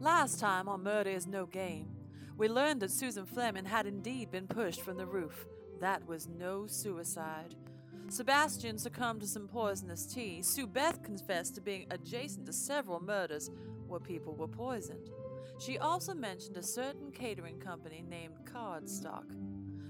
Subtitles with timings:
[0.00, 1.88] Last time on Murder is No Game,
[2.36, 5.46] we learned that Susan Fleming had indeed been pushed from the roof.
[5.80, 7.54] That was no suicide.
[8.08, 10.42] Sebastian succumbed to some poisonous tea.
[10.42, 13.50] Sue Beth confessed to being adjacent to several murders
[13.86, 15.10] where people were poisoned.
[15.58, 19.24] She also mentioned a certain catering company named Cardstock.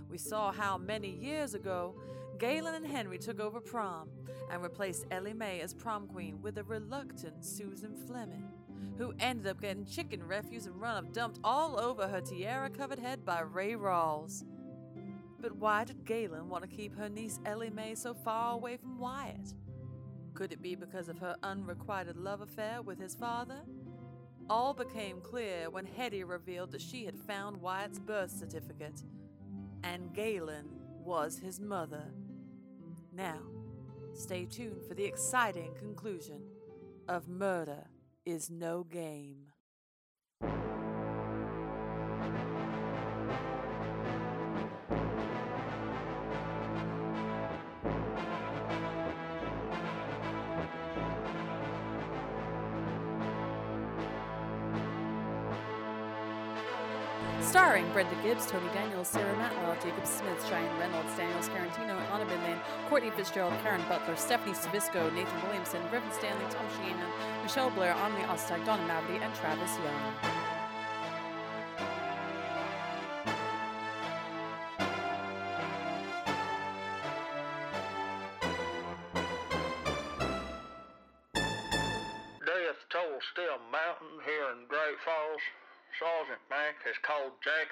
[0.09, 1.97] We saw how many years ago
[2.39, 4.11] Galen and Henry took over prom
[4.51, 8.49] and replaced Ellie Mae as prom queen with a reluctant Susan Fleming,
[8.99, 12.99] who ended up getting chicken refuse and run of dumped all over her tiara covered
[12.99, 14.45] head by Ray Rawls.
[15.41, 18.99] But why did Galen want to keep her niece Ellie Mae so far away from
[18.99, 19.55] Wyatt?
[20.33, 23.61] Could it be because of her unrequited love affair with his father?
[24.49, 29.03] All became clear when Hetty revealed that she had found Wyatt's birth certificate,
[29.83, 30.67] and Galen
[31.05, 32.05] was his mother.
[33.13, 33.41] Now,
[34.13, 36.41] stay tuned for the exciting conclusion
[37.09, 37.85] of Murder
[38.27, 39.54] is No Game.
[57.75, 62.61] Starring Brenda Gibbs, Tony Daniels, Sarah Matlow, Jacob Smith, Cheyenne Reynolds, Daniel Scarantino, Anna Binland,
[62.89, 68.23] Courtney Fitzgerald, Karen Butler, Stephanie Savisco, Nathan Williamson, Griffin Stanley, Tom Sheehan, Michelle Blair, Omni
[68.27, 70.34] Ostag, Donna Mavity, and Travis Young.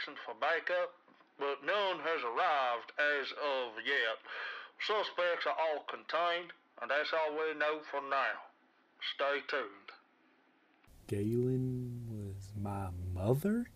[0.04, 0.92] Called Jackson for backup,
[1.38, 4.18] but none has arrived as of yet.
[4.86, 8.38] Suspects are all contained, and that's all we know for now.
[9.14, 9.90] Stay tuned.
[11.08, 13.66] Galen was my mother?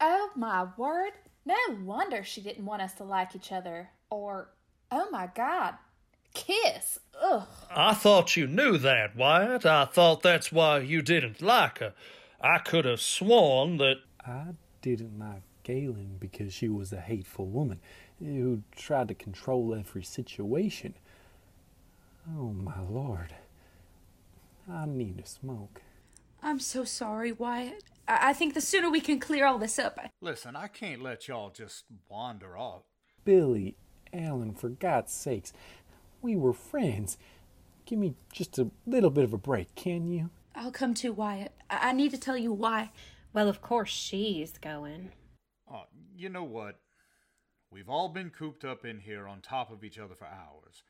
[0.00, 1.12] Oh my word!
[1.44, 3.90] No wonder she didn't want us to like each other.
[4.10, 4.50] Or,
[4.90, 5.74] oh my god,
[6.34, 6.98] kiss!
[7.20, 7.46] Ugh.
[7.70, 9.66] I thought you knew that, Wyatt.
[9.66, 11.94] I thought that's why you didn't like her.
[12.40, 13.98] I could have sworn that.
[14.24, 17.80] I didn't like Galen because she was a hateful woman
[18.20, 20.94] who tried to control every situation.
[22.38, 23.34] Oh my lord.
[24.70, 25.82] I need a smoke.
[26.40, 27.82] I'm so sorry, Wyatt.
[28.06, 29.98] I, I think the sooner we can clear all this up.
[30.20, 32.82] Listen, I can't let y'all just wander off.
[33.24, 33.74] Billy,
[34.12, 35.52] Allen, for God's sakes,
[36.22, 37.18] we were friends.
[37.86, 40.30] Give me just a little bit of a break, can you?
[40.54, 41.52] I'll come too, Wyatt.
[41.68, 42.90] I, I need to tell you why.
[43.32, 45.10] Well, of course she's going.
[46.16, 46.80] You know what?
[47.70, 50.82] We've all been cooped up in here on top of each other for hours.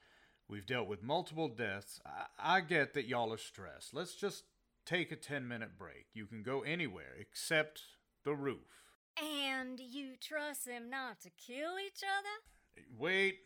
[0.49, 2.01] We've dealt with multiple deaths.
[2.07, 3.93] I, I get that y'all are stressed.
[3.93, 4.45] Let's just
[4.85, 6.07] take a 10 minute break.
[6.15, 7.83] You can go anywhere except
[8.25, 8.85] the roof.
[9.21, 12.85] And you trust them not to kill each other?
[12.97, 13.39] Wait.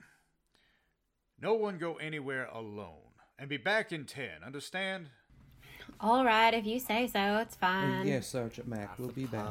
[1.41, 3.15] No one go anywhere alone.
[3.39, 5.09] And be back in 10, understand?
[5.99, 8.07] All right, if you say so, it's fine.
[8.07, 9.49] yes, Sergeant Mack, we'll be back.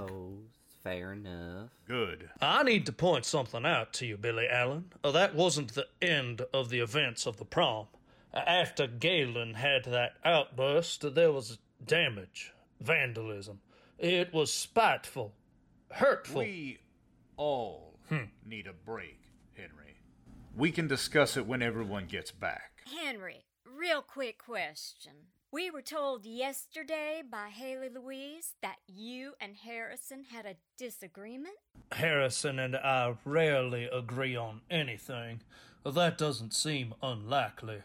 [0.83, 1.69] Fair enough.
[1.87, 2.29] Good.
[2.41, 4.85] I need to point something out to you, Billy Allen.
[5.03, 7.87] Uh, that wasn't the end of the events of the prom.
[8.33, 13.59] Uh, After Galen had that outburst, there was damage, vandalism.
[13.97, 15.33] It was spiteful,
[15.91, 16.41] hurtful.
[16.41, 16.79] We
[17.35, 17.95] all
[18.45, 19.19] need a break,
[19.55, 19.97] Henry.
[20.55, 22.83] We can discuss it when everyone gets back.
[23.03, 25.11] Henry, real quick question.
[25.51, 31.55] We were told yesterday by Haley Louise that you and Harrison had a disagreement.
[31.91, 35.41] Harrison and I rarely agree on anything.
[35.83, 37.81] That doesn't seem unlikely.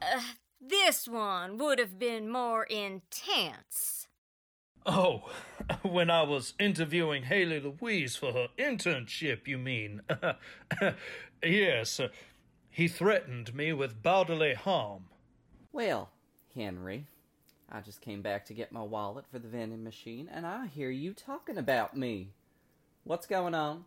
[0.00, 0.20] Uh,
[0.60, 4.06] this one would have been more intense.
[4.86, 5.28] Oh,
[5.82, 10.02] when I was interviewing Haley Louise for her internship, you mean?
[11.42, 12.08] yes, uh,
[12.70, 15.06] he threatened me with bodily harm.
[15.72, 16.10] Well,
[16.54, 17.06] Henry,
[17.70, 20.90] I just came back to get my wallet for the vending machine, and I hear
[20.90, 22.28] you talking about me.
[23.04, 23.84] What's going on?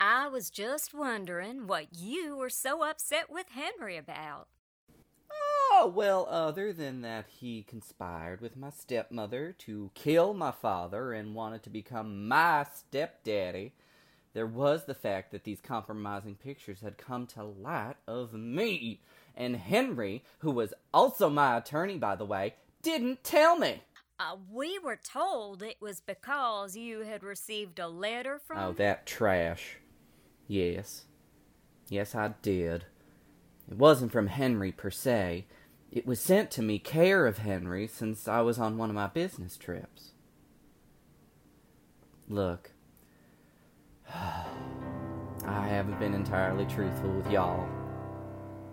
[0.00, 4.48] I was just wondering what you were so upset with Henry about.
[5.72, 11.34] Oh, well, other than that he conspired with my stepmother to kill my father and
[11.34, 13.72] wanted to become my stepdaddy,
[14.32, 19.00] there was the fact that these compromising pictures had come to light of me.
[19.36, 23.82] And Henry, who was also my attorney, by the way, didn't tell me.
[24.18, 28.58] Uh, we were told it was because you had received a letter from.
[28.58, 29.78] Oh, that trash.
[30.46, 31.04] Yes.
[31.88, 32.84] Yes, I did.
[33.70, 35.46] It wasn't from Henry per se.
[35.90, 39.06] It was sent to me care of Henry since I was on one of my
[39.06, 40.10] business trips.
[42.28, 42.72] Look,
[44.14, 47.66] I haven't been entirely truthful with y'all.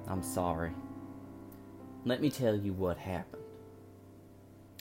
[0.07, 0.71] I'm sorry.
[2.05, 3.43] Let me tell you what happened.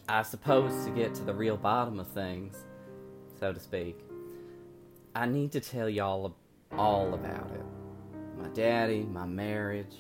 [0.09, 2.57] I suppose to get to the real bottom of things,
[3.41, 3.99] so to speak,
[5.17, 6.37] I need to tell y'all
[6.79, 7.65] all about it.
[8.41, 9.97] My daddy, my marriage,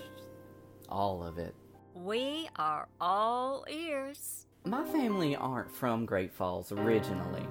[0.89, 1.55] all of it.
[1.95, 4.47] We are all ears.
[4.65, 7.47] My family aren't from Great Falls originally.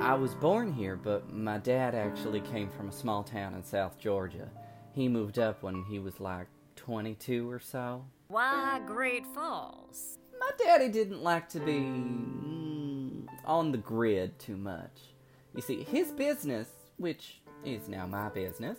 [0.00, 3.98] I was born here, but my dad actually came from a small town in South
[3.98, 4.50] Georgia.
[4.92, 6.46] He moved up when he was like
[6.84, 8.04] 22 or so.
[8.28, 10.18] Why Great Falls?
[10.38, 15.14] My daddy didn't like to be mm, on the grid too much.
[15.54, 18.78] You see, his business, which is now my business,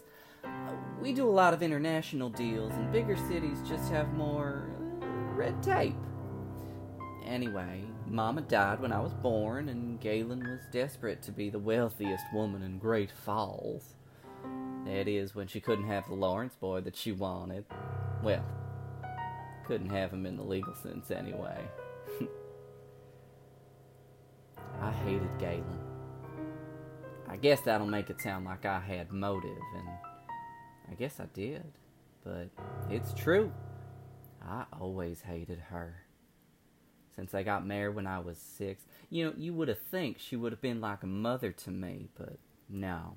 [1.02, 4.70] we do a lot of international deals, and bigger cities just have more
[5.02, 5.96] uh, red tape.
[7.26, 12.26] Anyway, Mama died when I was born, and Galen was desperate to be the wealthiest
[12.32, 13.96] woman in Great Falls.
[14.86, 17.66] That is, when she couldn't have the Lawrence boy that she wanted.
[18.22, 18.46] Well,
[19.66, 21.60] couldn't have him in the legal sense anyway.
[24.82, 25.80] I hated Galen.
[27.28, 29.88] I guess that'll make it sound like I had motive, and
[30.92, 31.66] I guess I did.
[32.24, 32.50] But
[32.90, 33.52] it's true.
[34.48, 36.04] I always hated her.
[37.16, 40.36] Since I got married when I was six, you know, you would have think she
[40.36, 42.38] would have been like a mother to me, but
[42.70, 43.16] no.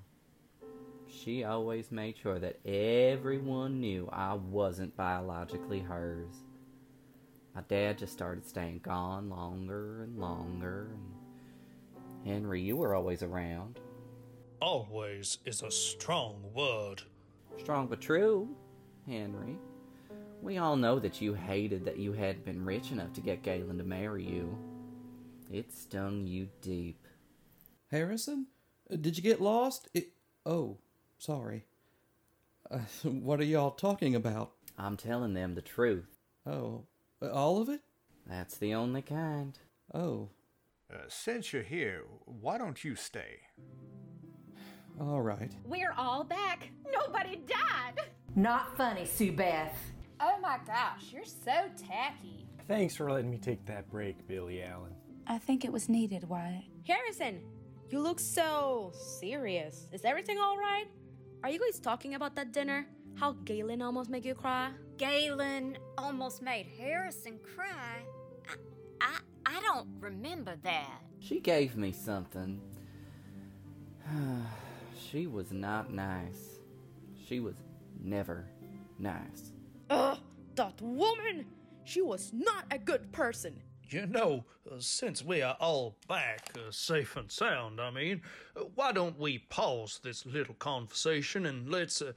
[1.11, 6.35] She always made sure that everyone knew I wasn't biologically hers.
[7.55, 10.91] My dad just started staying gone longer and longer.
[12.25, 13.81] And Henry, you were always around.
[14.61, 17.03] Always is a strong word.
[17.59, 18.55] Strong but true,
[19.07, 19.57] Henry.
[20.43, 23.79] We all know that you hated that you hadn't been rich enough to get Galen
[23.79, 24.57] to marry you.
[25.51, 27.07] It stung you deep.
[27.91, 28.47] Harrison?
[29.01, 29.89] Did you get lost?
[29.95, 30.11] It.
[30.47, 30.79] Oh,
[31.19, 31.65] sorry.
[32.71, 34.53] Uh, what are y'all talking about?
[34.79, 36.17] I'm telling them the truth.
[36.47, 36.85] Oh,
[37.21, 37.81] uh, all of it?
[38.27, 39.59] That's the only kind.
[39.93, 40.29] Oh,
[40.93, 43.41] Uh, since you're here, why don't you stay?
[45.01, 45.53] all right.
[45.65, 46.71] We're all back.
[46.91, 48.01] Nobody died.
[48.35, 49.77] Not funny, Sue Beth.
[50.21, 52.47] Oh my gosh, you're so tacky.
[52.67, 54.95] Thanks for letting me take that break, Billy Allen.
[55.27, 56.65] I think it was needed, Wyatt.
[56.87, 57.41] Harrison,
[57.91, 59.89] you look so serious.
[59.93, 60.87] Is everything all right?
[61.45, 62.87] Are you guys talking about that dinner?
[63.15, 64.71] How Galen almost made you cry?
[64.97, 68.03] Galen almost made Harrison cry.
[68.49, 68.55] I,
[69.01, 71.01] I, I don't remember that.
[71.21, 72.61] She gave me something.
[74.99, 76.59] she was not nice.
[77.29, 77.55] She was
[78.03, 78.47] never
[78.99, 79.53] nice.
[79.91, 80.19] Ugh,
[80.57, 81.47] that woman!
[81.85, 83.63] She was not a good person.
[83.91, 88.21] You know, uh, since we are all back, uh, safe and sound, I mean,
[88.55, 92.03] uh, why don't we pause this little conversation and let's.
[92.03, 92.13] Uh,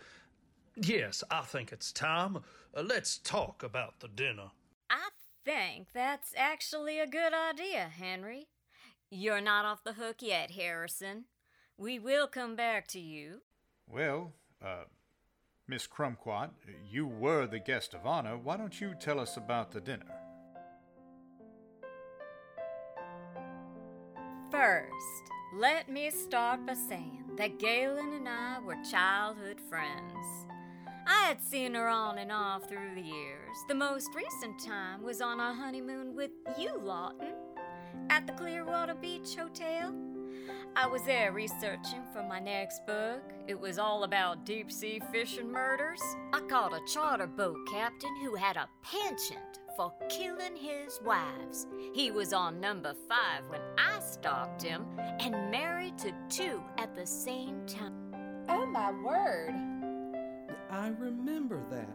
[0.76, 2.38] yes, I think it's time.
[2.76, 4.52] Uh, let's talk about the dinner.
[4.90, 5.10] I
[5.46, 8.48] think that's actually a good idea, Henry.
[9.10, 11.26] You're not off the hook yet, Harrison.
[11.78, 13.42] We will come back to you.
[13.90, 14.34] Well,
[14.64, 14.86] uh,
[15.68, 16.50] Miss Crumquat,
[16.90, 18.38] you were the guest of honor.
[18.38, 20.21] Why don't you tell us about the dinner?
[24.52, 30.14] First, let me start by saying that Galen and I were childhood friends.
[31.08, 33.56] I had seen her on and off through the years.
[33.70, 37.34] The most recent time was on our honeymoon with you, Lawton,
[38.10, 39.96] at the Clearwater Beach Hotel.
[40.76, 43.24] I was there researching for my next book.
[43.48, 46.02] It was all about deep sea fishing murders.
[46.34, 51.68] I caught a charter boat captain who had a penchant for killing his wives.
[51.94, 54.86] He was on number five when I stalked him
[55.20, 58.14] and married to two at the same time.
[58.50, 59.54] Oh my word.
[60.70, 61.90] I remember that.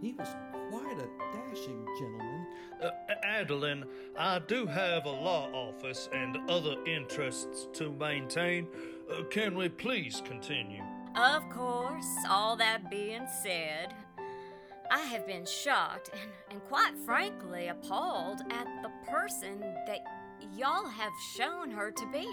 [0.00, 0.28] He was
[0.70, 2.46] quite a dashing gentleman.
[2.82, 2.90] Uh,
[3.22, 3.84] Adeline,
[4.18, 8.66] I do have a law office and other interests to maintain.
[9.10, 10.82] Uh, can we please continue?
[11.14, 13.94] Of course, all that being said,
[14.90, 20.00] I have been shocked and, and quite frankly appalled at the person that
[20.56, 22.26] y'all have shown her to be.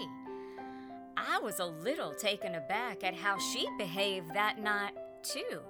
[1.16, 5.60] I was a little taken aback at how she behaved that night, too.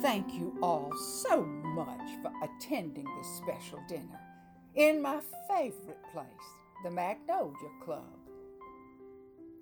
[0.00, 4.20] Thank you all so much for attending this special dinner
[4.74, 6.26] in my favorite place,
[6.82, 8.18] the Magnolia Club.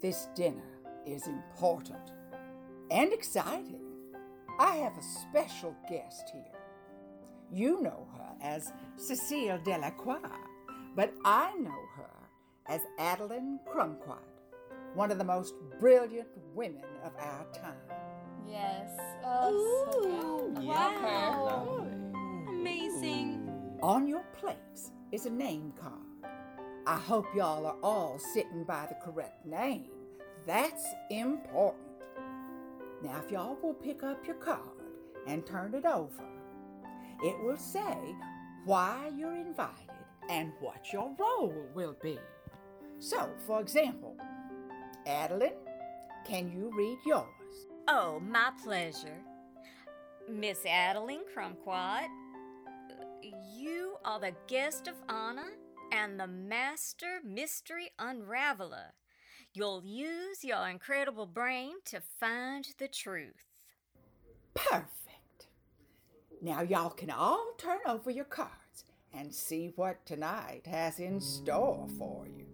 [0.01, 2.13] This dinner is important
[2.91, 3.83] and exciting.
[4.59, 6.45] I have a special guest here.
[7.53, 10.21] You know her as Cecile Delacroix,
[10.95, 12.11] but I know her
[12.67, 14.19] as Adeline Crumquat,
[14.95, 17.75] one of the most brilliant women of our time.
[18.49, 18.91] Yes.
[19.25, 20.65] Oh, so good.
[20.65, 22.51] Love her.
[22.51, 23.49] Amazing.
[23.83, 25.95] On your plates is a name card.
[26.87, 29.89] I hope y'all are all sitting by the correct name.
[30.47, 31.83] That's important.
[33.03, 34.61] Now, if y'all will pick up your card
[35.27, 36.25] and turn it over,
[37.23, 37.97] it will say
[38.65, 39.91] why you're invited
[40.29, 42.19] and what your role will be.
[42.99, 44.17] So, for example,
[45.07, 45.53] Adeline,
[46.27, 47.67] can you read yours?
[47.89, 49.23] Oh, my pleasure.
[50.29, 52.07] Miss Adeline Crumquat,
[53.23, 55.53] you are the guest of honor
[55.93, 58.93] and the master mystery unraveler.
[59.53, 63.35] You'll use your incredible brain to find the truth.
[64.55, 65.49] Perfect.
[66.41, 71.89] Now, y'all can all turn over your cards and see what tonight has in store
[71.99, 72.47] for you.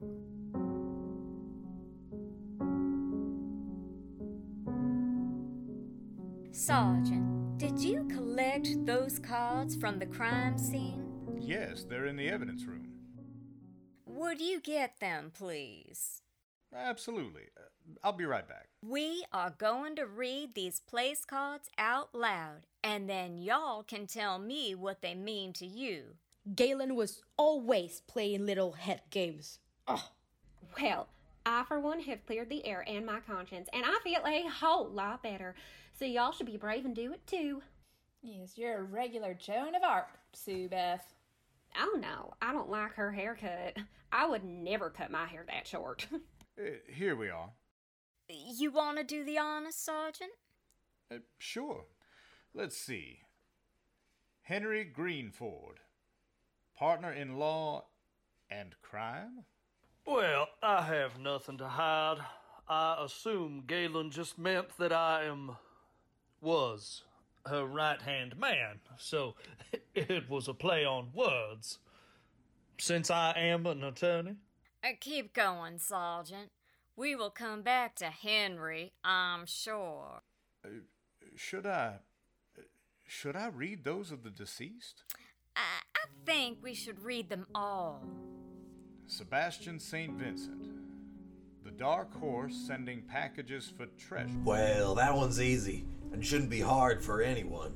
[6.50, 11.38] Sergeant, did you collect those cards from the crime scene?
[11.40, 12.88] Yes, they're in the evidence room.
[14.04, 16.20] Would you get them, please?
[16.74, 17.44] Absolutely.
[17.56, 17.62] Uh,
[18.04, 18.68] I'll be right back.
[18.82, 24.38] We are going to read these place cards out loud, and then y'all can tell
[24.38, 26.16] me what they mean to you.
[26.54, 29.60] Galen was always playing little head games.
[29.88, 30.10] Oh.
[30.80, 31.08] Well,
[31.46, 34.88] I for one have cleared the air and my conscience, and I feel a whole
[34.88, 35.54] lot better.
[35.98, 37.62] So y'all should be brave and do it too.
[38.22, 41.14] Yes, you're a regular Joan of Arc, Sue Beth.
[41.78, 43.76] Oh no, I don't like her haircut.
[44.12, 46.06] I would never cut my hair that short.
[46.58, 47.50] Uh, here we are.
[48.30, 50.30] You want to do the honors, Sergeant?
[51.12, 51.84] Uh, sure.
[52.54, 53.18] Let's see.
[54.40, 55.80] Henry Greenford,
[56.74, 57.84] partner in law
[58.48, 59.44] and crime?
[60.06, 62.20] Well, I have nothing to hide.
[62.66, 65.58] I assume Galen just meant that I am.
[66.40, 67.02] Was
[67.46, 69.34] her right hand man, so
[69.94, 71.78] it was a play on words.
[72.78, 74.36] Since I am an attorney?
[74.84, 76.50] Uh, keep going, Sergeant.
[76.94, 80.20] We will come back to Henry, I'm sure.
[80.64, 80.68] Uh,
[81.34, 82.00] should I.
[82.58, 82.62] Uh,
[83.06, 85.04] should I read those of the deceased?
[85.54, 85.60] I,
[85.94, 88.02] I think we should read them all.
[89.06, 90.12] Sebastian St.
[90.12, 90.66] Vincent.
[91.64, 94.34] The Dark Horse sending packages for treasure.
[94.44, 97.72] Well, that one's easy and shouldn't be hard for anyone.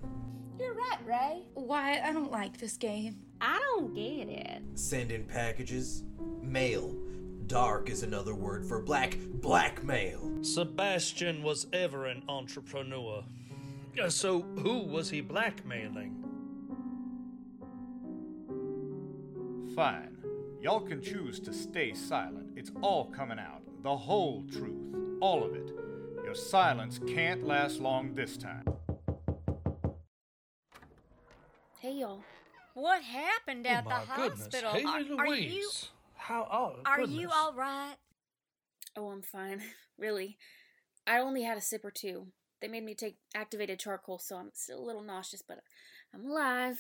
[0.58, 1.42] You're right, Ray.
[1.54, 3.16] Why, I don't like this game.
[3.40, 4.62] I don't get it.
[4.74, 6.04] Sending packages?
[6.42, 6.94] Mail.
[7.46, 9.16] Dark is another word for black.
[9.18, 10.38] Blackmail.
[10.42, 13.24] Sebastian was ever an entrepreneur.
[14.00, 16.16] Uh, So who was he blackmailing?
[19.74, 20.16] Fine.
[20.60, 22.50] Y'all can choose to stay silent.
[22.56, 23.62] It's all coming out.
[23.82, 24.94] The whole truth.
[25.20, 25.70] All of it.
[26.30, 28.62] Your silence can't last long this time.
[31.80, 32.22] Hey, y'all.
[32.74, 34.38] What happened at oh the goodness.
[34.38, 34.70] hospital?
[34.70, 35.68] Haley are, are you
[36.14, 37.20] How oh, are goodness.
[37.20, 37.96] you all right?
[38.96, 39.60] Oh, I'm fine.
[39.98, 40.38] Really.
[41.04, 42.28] I only had a sip or two.
[42.62, 45.58] They made me take activated charcoal, so I'm still a little nauseous, but
[46.14, 46.78] I'm alive.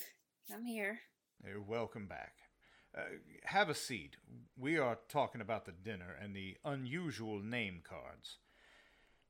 [0.54, 1.00] I'm here.
[1.44, 2.34] Uh, welcome back.
[2.96, 3.16] Uh,
[3.46, 4.16] have a seat.
[4.56, 8.38] We are talking about the dinner and the unusual name cards.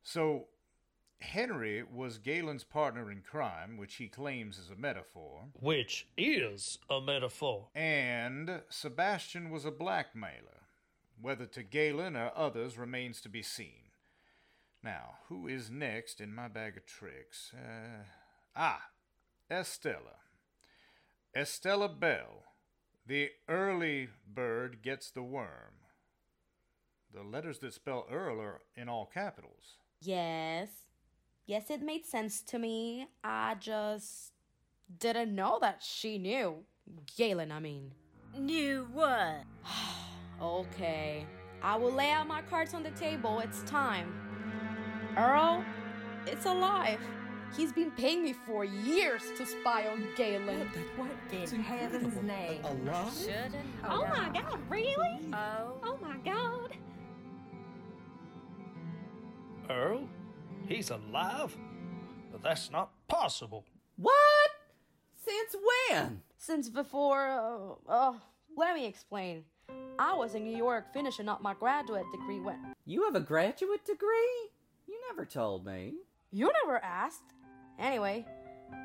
[0.03, 0.47] So,
[1.21, 5.45] Henry was Galen's partner in crime, which he claims is a metaphor.
[5.59, 7.67] Which is a metaphor.
[7.75, 10.65] And Sebastian was a blackmailer.
[11.21, 13.91] Whether to Galen or others remains to be seen.
[14.83, 17.51] Now, who is next in my bag of tricks?
[17.53, 18.05] Uh,
[18.55, 18.81] ah,
[19.49, 20.17] Estella.
[21.35, 22.45] Estella Bell.
[23.05, 25.85] The early bird gets the worm.
[27.13, 29.77] The letters that spell Earl are in all capitals.
[30.01, 30.69] Yes.
[31.45, 33.07] Yes, it made sense to me.
[33.23, 34.33] I just
[34.99, 36.63] didn't know that she knew.
[37.17, 37.91] Galen, I mean.
[38.37, 39.43] Knew what?
[40.41, 41.27] Okay.
[41.61, 43.41] I will lay out my cards on the table.
[43.41, 44.11] It's time.
[45.15, 45.63] Earl,
[46.25, 46.99] it's alive.
[47.55, 50.67] He's been paying me for years to spy on Galen.
[50.95, 52.63] What in heaven's name?
[53.15, 53.55] Shouldn't.
[53.87, 55.29] Oh my god, really?
[55.31, 55.77] Oh.
[55.83, 56.75] Oh my god.
[59.71, 60.07] Earl?
[60.67, 61.55] He's alive?
[62.31, 63.65] But that's not possible.
[63.97, 64.51] What?
[65.15, 65.55] Since
[65.89, 66.21] when?
[66.37, 68.13] Since before, uh, uh,
[68.57, 69.43] let me explain.
[69.99, 73.85] I was in New York finishing up my graduate degree when You have a graduate
[73.85, 74.49] degree?
[74.87, 75.93] You never told me.
[76.31, 77.33] you never asked.
[77.79, 78.25] Anyway,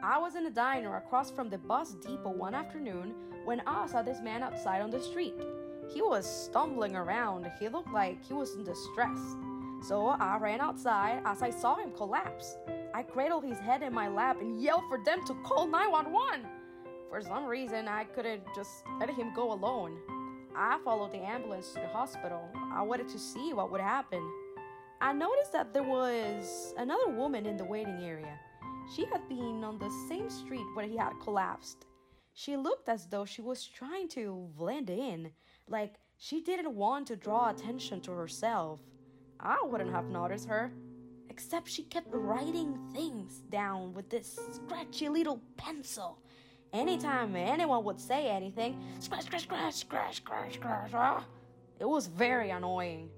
[0.02, 3.14] I was in a diner across from the bus depot one afternoon
[3.44, 5.34] when I saw this man outside on the street.
[5.92, 7.50] He was stumbling around.
[7.60, 9.18] He looked like he was in distress.
[9.82, 12.56] So I ran outside as I saw him collapse.
[12.94, 16.46] I cradled his head in my lap and yelled for them to call 911.
[17.10, 19.98] For some reason, I couldn't just let him go alone.
[20.56, 22.48] I followed the ambulance to the hospital.
[22.72, 24.26] I wanted to see what would happen.
[25.00, 28.38] I noticed that there was another woman in the waiting area.
[28.94, 31.84] She had been on the same street where he had collapsed.
[32.32, 35.32] She looked as though she was trying to blend in,
[35.68, 38.80] like she didn't want to draw attention to herself.
[39.40, 40.72] I wouldn't have noticed her,
[41.28, 46.18] except she kept writing things down with this scratchy little pencil.
[46.72, 51.24] Anytime anyone would say anything, scratch, scratch, scratch, scratch, scratch, scratch, ah,
[51.78, 53.08] it was very annoying.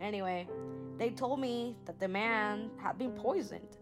[0.00, 0.48] Anyway,
[0.98, 3.76] they told me that the man had been poisoned.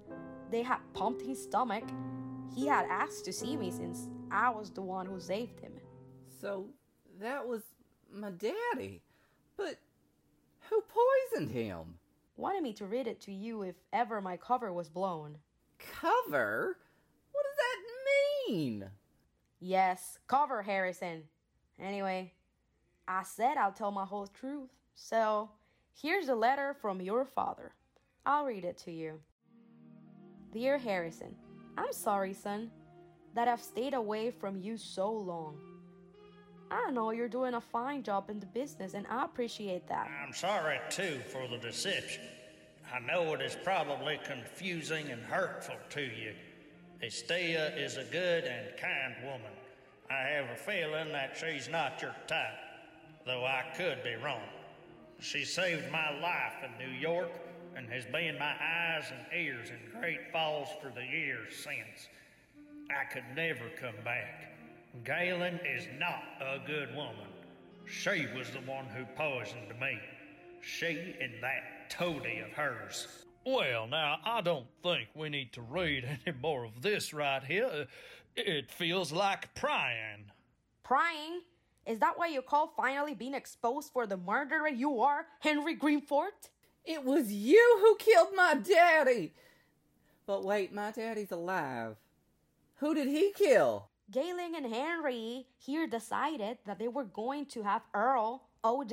[0.50, 1.85] They had pumped his stomach.
[2.54, 5.73] He had asked to see me since I was the one who saved him.
[6.40, 6.66] So
[7.21, 7.62] that was
[8.12, 9.02] my daddy.
[9.57, 9.78] But
[10.69, 11.99] who poisoned him?
[12.37, 15.39] Wanted me to read it to you if ever my cover was blown.
[15.79, 16.79] Cover?
[17.33, 18.85] What does that mean?
[19.61, 21.25] Yes, cover, Harrison.
[21.81, 22.33] Anyway,
[23.07, 24.71] I said I'll tell my whole truth.
[24.95, 25.51] So,
[26.01, 27.73] here's a letter from your father.
[28.27, 29.21] I'll read it to you.
[30.53, 31.35] Dear Harrison,
[31.77, 32.71] I'm sorry, son,
[33.35, 35.59] that I've stayed away from you so long.
[36.71, 40.09] I know you're doing a fine job in the business, and I appreciate that.
[40.23, 42.23] I'm sorry, too, for the deception.
[42.93, 46.35] I know it is probably confusing and hurtful to you.
[47.03, 49.53] Estella is a good and kind woman.
[50.11, 52.59] I have a feeling that she's not your type,
[53.27, 54.41] though I could be wrong.
[55.21, 57.31] She saved my life in New York
[57.77, 62.09] and has been my eyes and ears in Great Falls for the years since.
[62.91, 64.57] I could never come back.
[65.05, 67.29] Galen is not a good woman.
[67.87, 69.99] She was the one who poisoned me.
[70.61, 73.07] She and that toady of hers.
[73.47, 77.87] Well, now, I don't think we need to read any more of this right here.
[78.37, 80.31] It feels like prying.
[80.83, 81.41] Prying?
[81.87, 86.33] Is that why you call finally being exposed for the murderer you are, Henry Greenford?
[86.85, 89.33] It was you who killed my daddy!
[90.27, 91.97] But wait, my daddy's alive.
[92.77, 93.89] Who did he kill?
[94.10, 98.92] Galen and Henry here decided that they were going to have Earl OD.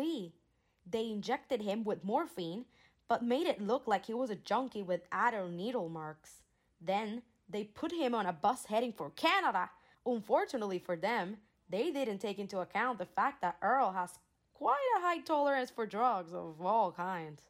[0.89, 2.65] They injected him with morphine,
[3.07, 6.41] but made it look like he was a junkie with adder needle marks.
[6.81, 9.69] Then they put him on a bus heading for Canada.
[10.05, 11.37] Unfortunately for them,
[11.69, 14.19] they didn't take into account the fact that Earl has
[14.53, 17.43] quite a high tolerance for drugs of all kinds.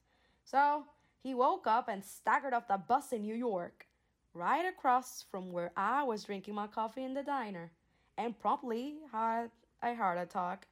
[0.43, 0.85] So
[1.23, 3.87] he woke up and staggered off the bus in New York,
[4.35, 7.71] right across from where I was drinking my coffee in the diner,
[8.17, 9.49] and promptly had
[9.81, 10.67] a heart attack.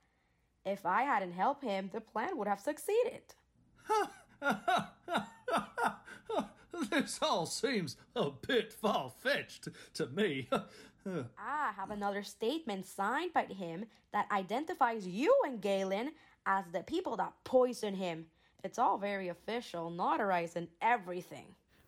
[0.65, 3.21] If I hadn't helped him, the plan would have succeeded.
[6.89, 10.49] this all seems a bit far fetched to me.
[11.05, 16.11] I have another statement signed by him that identifies you and Galen
[16.45, 18.27] as the people that poisoned him.
[18.63, 21.47] It's all very official, notarized, and everything.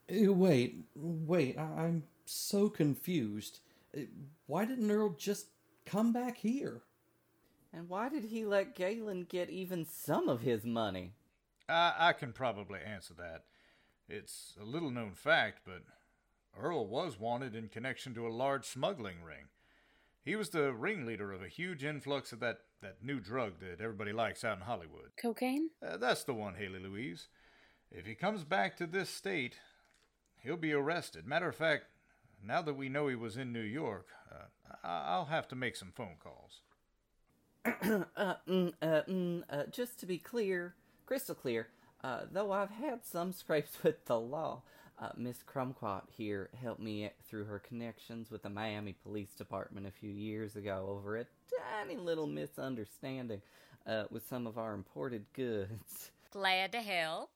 [0.10, 3.60] Uh, Wait, wait, I- I'm so confused.
[3.96, 4.02] Uh,
[4.48, 5.48] Why didn't Earl just
[5.86, 6.82] come back here?
[7.74, 11.14] And why did he let Galen get even some of his money?
[11.68, 13.44] I, I can probably answer that.
[14.08, 15.82] It's a little known fact, but
[16.58, 19.50] Earl was wanted in connection to a large smuggling ring.
[20.24, 24.14] He was the ringleader of a huge influx of that, that new drug that everybody
[24.14, 25.12] likes out in Hollywood.
[25.22, 25.70] Cocaine?
[25.86, 27.28] Uh, that's the one, Haley Louise.
[27.92, 29.58] If he comes back to this state,
[30.46, 31.26] he'll be arrested.
[31.26, 31.86] Matter of fact,
[32.42, 34.46] now that we know he was in New York, uh,
[34.84, 36.62] I- I'll have to make some phone calls.
[37.66, 41.68] uh, mm, uh, mm, uh, just to be clear, crystal clear,
[42.04, 44.62] uh, though I've had some scrapes with the law,
[45.00, 49.92] uh, Miss Crumquat here helped me through her connections with the Miami Police Department a
[49.92, 51.26] few years ago over a
[51.82, 53.42] tiny little misunderstanding
[53.88, 56.12] uh, with some of our imported goods.
[56.32, 57.32] Glad to help.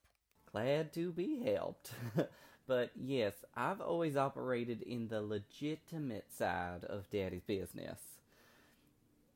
[0.52, 1.92] Glad to be helped.
[2.70, 8.00] but yes, I've always operated in the legitimate side of Daddy's business.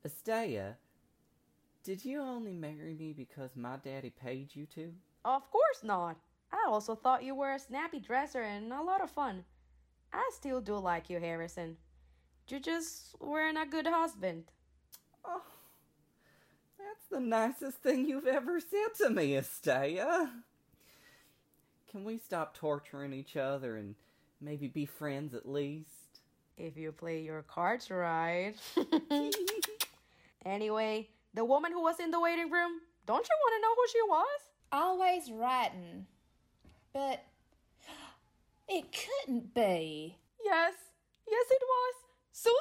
[0.08, 0.76] Estea,
[1.84, 4.94] did you only marry me because my daddy paid you to?
[5.26, 6.16] Of course not.
[6.52, 9.44] I also thought you were a snappy dresser and a lot of fun.
[10.14, 11.78] I still do like you, Harrison.
[12.50, 14.44] You just weren't a good husband.
[15.26, 15.42] Oh,
[16.78, 20.30] that's the nicest thing you've ever said to me, Estea.
[21.94, 23.96] Can we stop torturing each other and
[24.44, 26.20] Maybe be friends at least.
[26.58, 28.54] If you play your cards right.
[30.46, 33.88] anyway, the woman who was in the waiting room, don't you want to know who
[33.92, 34.40] she was?
[34.72, 36.06] Always writing.
[36.94, 37.24] But
[38.68, 40.18] it couldn't be.
[40.44, 40.74] Yes,
[41.30, 41.94] yes, it was.
[42.34, 42.58] Susan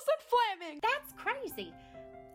[0.61, 0.81] Fleming.
[0.83, 1.73] That's crazy.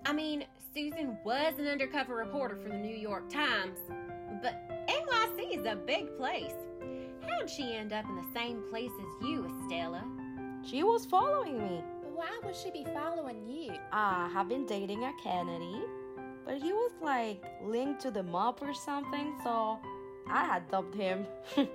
[0.05, 3.79] I mean, Susan was an undercover reporter for the New York Times,
[4.41, 4.55] but
[4.87, 6.53] NYC is a big place.
[7.27, 10.03] How'd she end up in the same place as you, Estella?
[10.69, 11.83] She was following me.
[12.01, 13.73] But why would she be following you?
[13.91, 15.81] Ah, I have been dating a Kennedy,
[16.45, 19.79] but he was like linked to the mob or something, so
[20.29, 21.27] I had dubbed him.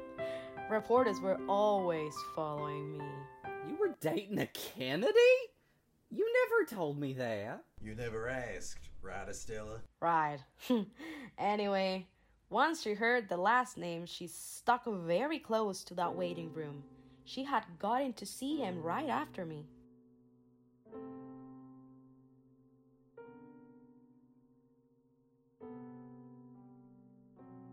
[0.71, 3.05] Reporters were always following me.
[3.69, 5.13] You were dating a Kennedy?
[6.11, 7.63] You never told me that.
[7.81, 9.81] You never asked, right, Estella?
[10.01, 10.39] Right.
[11.39, 12.07] anyway,
[12.53, 16.83] once she heard the last name, she stuck very close to that waiting room.
[17.25, 19.65] She had gotten to see him right after me.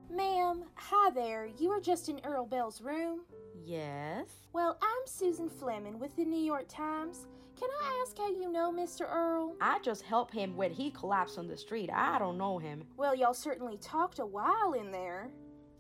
[0.10, 1.50] Ma'am, hi there.
[1.58, 3.20] You were just in Earl Bell's room?
[3.66, 4.28] Yes?
[4.54, 7.28] Well, I'm Susan Fleming with the New York Times.
[7.60, 9.02] Can I ask how you know Mr.
[9.12, 9.56] Earl?
[9.60, 11.90] I just helped him when he collapsed on the street.
[11.94, 12.86] I don't know him.
[12.96, 15.30] Well, y'all certainly talked a while in there.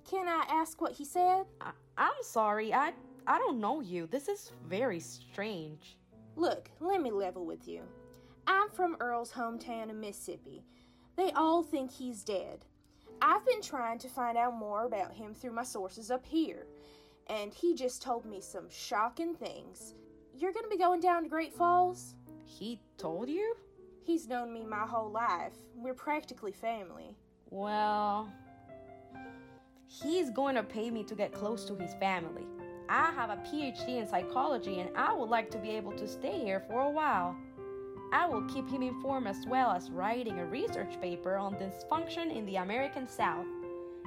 [0.09, 1.45] Can I ask what he said?
[1.61, 2.73] I- I'm sorry.
[2.73, 2.93] I
[3.27, 4.07] I don't know you.
[4.07, 5.97] This is very strange.
[6.35, 7.83] Look, let me level with you.
[8.47, 10.63] I'm from Earl's hometown in Mississippi.
[11.15, 12.65] They all think he's dead.
[13.21, 16.65] I've been trying to find out more about him through my sources up here,
[17.27, 19.93] and he just told me some shocking things.
[20.39, 22.15] You're gonna be going down to Great Falls?
[22.45, 23.57] He told you?
[24.03, 25.51] He's known me my whole life.
[25.75, 27.17] We're practically family.
[27.49, 28.31] Well,
[29.85, 32.45] he's going to pay me to get close to his family.
[32.87, 36.39] I have a PhD in psychology and I would like to be able to stay
[36.39, 37.35] here for a while.
[38.13, 42.45] I will keep him informed as well as writing a research paper on dysfunction in
[42.45, 43.45] the American South.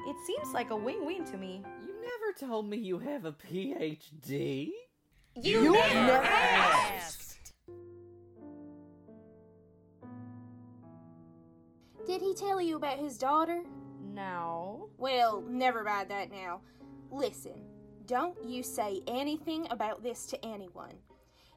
[0.07, 1.63] It seems like a win win to me.
[1.87, 4.71] You never told me you have a PhD.
[5.41, 7.53] You, never, asked.
[12.07, 13.63] Did he tell you about his daughter?
[14.13, 14.91] No.
[14.99, 16.61] Well, never mind that now.
[17.11, 17.65] Listen,
[18.07, 20.95] don't you say anything about this to anyone.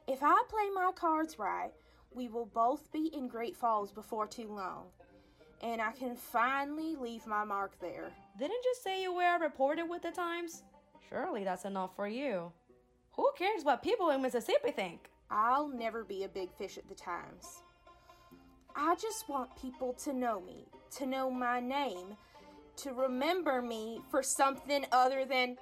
[0.06, 1.72] If I play my cards right,
[2.14, 4.86] we will both be in Great Falls before too long.
[5.62, 8.10] And I can finally leave my mark there.
[8.38, 10.62] Didn't you say you were a reporter with the Times?
[11.10, 12.52] Surely that's enough for you.
[13.16, 15.08] Who cares what people in Mississippi think?
[15.30, 17.62] I'll never be a big fish at the Times.
[18.74, 22.16] I just want people to know me, to know my name,
[22.76, 25.56] to remember me for something other than.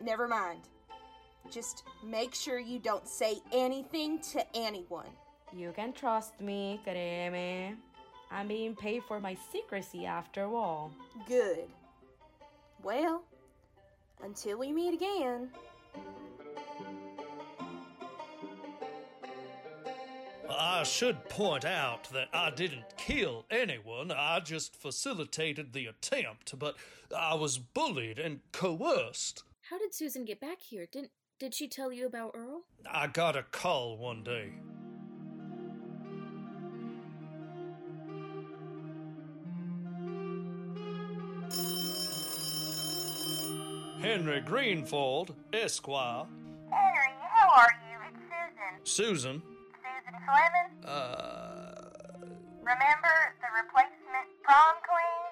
[0.00, 0.60] Never mind.
[1.50, 5.08] Just make sure you don't say anything to anyone.
[5.52, 7.76] You can trust me, créeme.
[8.30, 10.92] I'm being paid for my secrecy after all.
[11.26, 11.68] Good.
[12.82, 13.22] Well,
[14.22, 15.50] until we meet again.
[20.50, 26.76] I should point out that I didn't kill anyone, I just facilitated the attempt, but
[27.16, 29.44] I was bullied and coerced.
[29.70, 30.86] How did Susan get back here?
[30.90, 32.62] Didn't did she tell you about Earl?
[32.90, 34.50] I got a call one day.
[44.00, 46.24] Henry Greenford, Esquire.
[46.70, 47.98] Henry, how are you?
[48.84, 49.40] It's Susan.
[49.40, 49.42] Susan.
[50.28, 50.70] Fleming.
[50.84, 51.72] Uh.
[52.60, 55.24] Remember the replacement prom queen?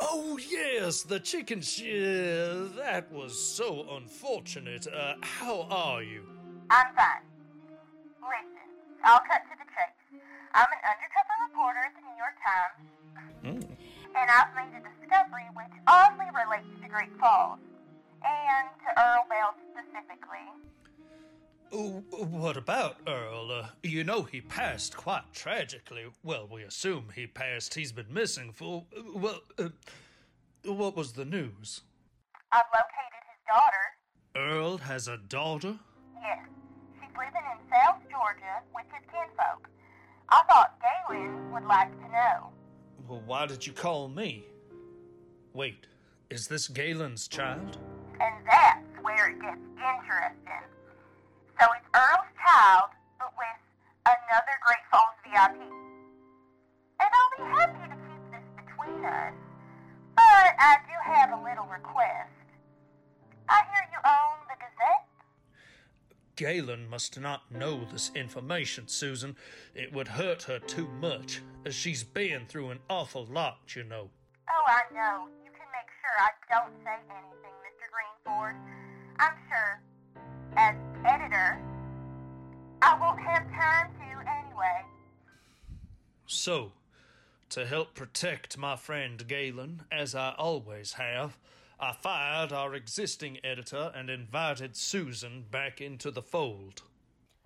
[0.00, 4.86] Oh, yes, the chicken sh- That was so unfortunate.
[4.88, 6.24] Uh, how are you?
[6.70, 7.22] I'm fine.
[8.18, 8.68] Listen,
[9.04, 10.20] I'll cut to the chase.
[10.54, 12.82] I'm an undercover reporter at the New York Times,
[13.46, 13.62] Hmm.
[14.18, 17.60] and I've made a discovery which oddly relates to Great Falls,
[18.26, 20.48] and to Earl Bell specifically.
[21.70, 23.52] What about Earl?
[23.52, 26.04] Uh, you know he passed quite tragically.
[26.22, 27.74] Well, we assume he passed.
[27.74, 28.84] He's been missing for.
[29.14, 29.68] Well, uh,
[30.64, 31.82] what was the news?
[32.52, 33.86] I've located his daughter.
[34.36, 35.78] Earl has a daughter?
[36.20, 36.38] Yes,
[36.94, 39.68] she's living in South Georgia with his kinfolk.
[40.28, 42.50] I thought Galen would like to know.
[43.08, 44.44] Well, why did you call me?
[45.52, 45.86] Wait,
[46.30, 47.78] is this Galen's child?
[48.20, 50.66] And that's where it gets interesting.
[51.60, 53.60] So it's Earl's child, but with
[54.06, 55.60] another Great Falls VIP.
[55.60, 59.34] And I'll be happy to keep this between us.
[60.16, 62.32] But I do have a little request.
[63.46, 65.04] I hear you own the Gazette.
[66.36, 69.36] Galen must not know this information, Susan.
[69.74, 74.08] It would hurt her too much, as she's been through an awful lot, you know.
[74.48, 75.28] Oh, I know.
[75.44, 77.84] You can make sure I don't say anything, Mr.
[77.92, 78.56] Greenford.
[79.18, 79.82] I'm sure,
[80.56, 81.60] as editor,
[82.82, 84.84] I won't have time to anyway.
[86.26, 86.72] So,
[87.50, 91.38] to help protect my friend Galen, as I always have,
[91.78, 96.82] I fired our existing editor and invited Susan back into the fold.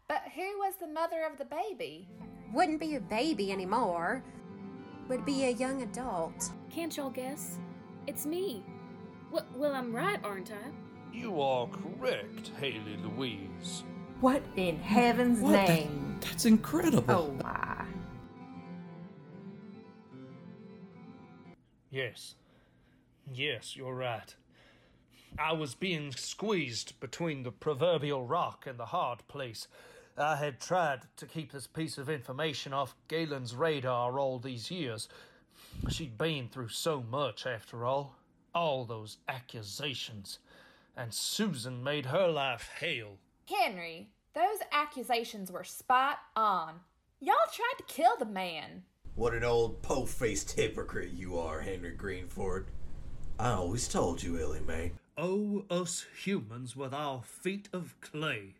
[0.08, 2.08] But who was the mother of the baby?
[2.52, 4.22] Wouldn't be a baby anymore.
[5.08, 6.50] Would be a young adult.
[6.70, 7.58] Can't y'all guess?
[8.06, 8.62] It's me.
[9.30, 10.83] Well, well, I'm right, aren't I?
[11.14, 13.84] You are correct, Haley Louise.
[14.20, 15.52] What in heaven's What?
[15.52, 16.18] That- name?
[16.20, 17.04] That's incredible.
[17.08, 17.84] Oh my.
[21.90, 22.34] Yes.
[23.32, 24.34] Yes, you're right.
[25.38, 29.66] I was being squeezed between the proverbial rock and the hard place.
[30.16, 35.08] I had tried to keep this piece of information off Galen's radar all these years.
[35.88, 38.16] She'd been through so much, after all.
[38.54, 40.38] All those accusations.
[40.96, 43.18] And Susan made her life hell.
[43.46, 46.80] Henry, those accusations were spot on.
[47.20, 48.84] Y'all tried to kill the man.
[49.14, 52.66] What an old po-faced hypocrite you are, Henry Greenford.
[53.38, 54.92] I always told you, Ellie Mae.
[55.16, 58.54] Oh, us humans with our feet of clay.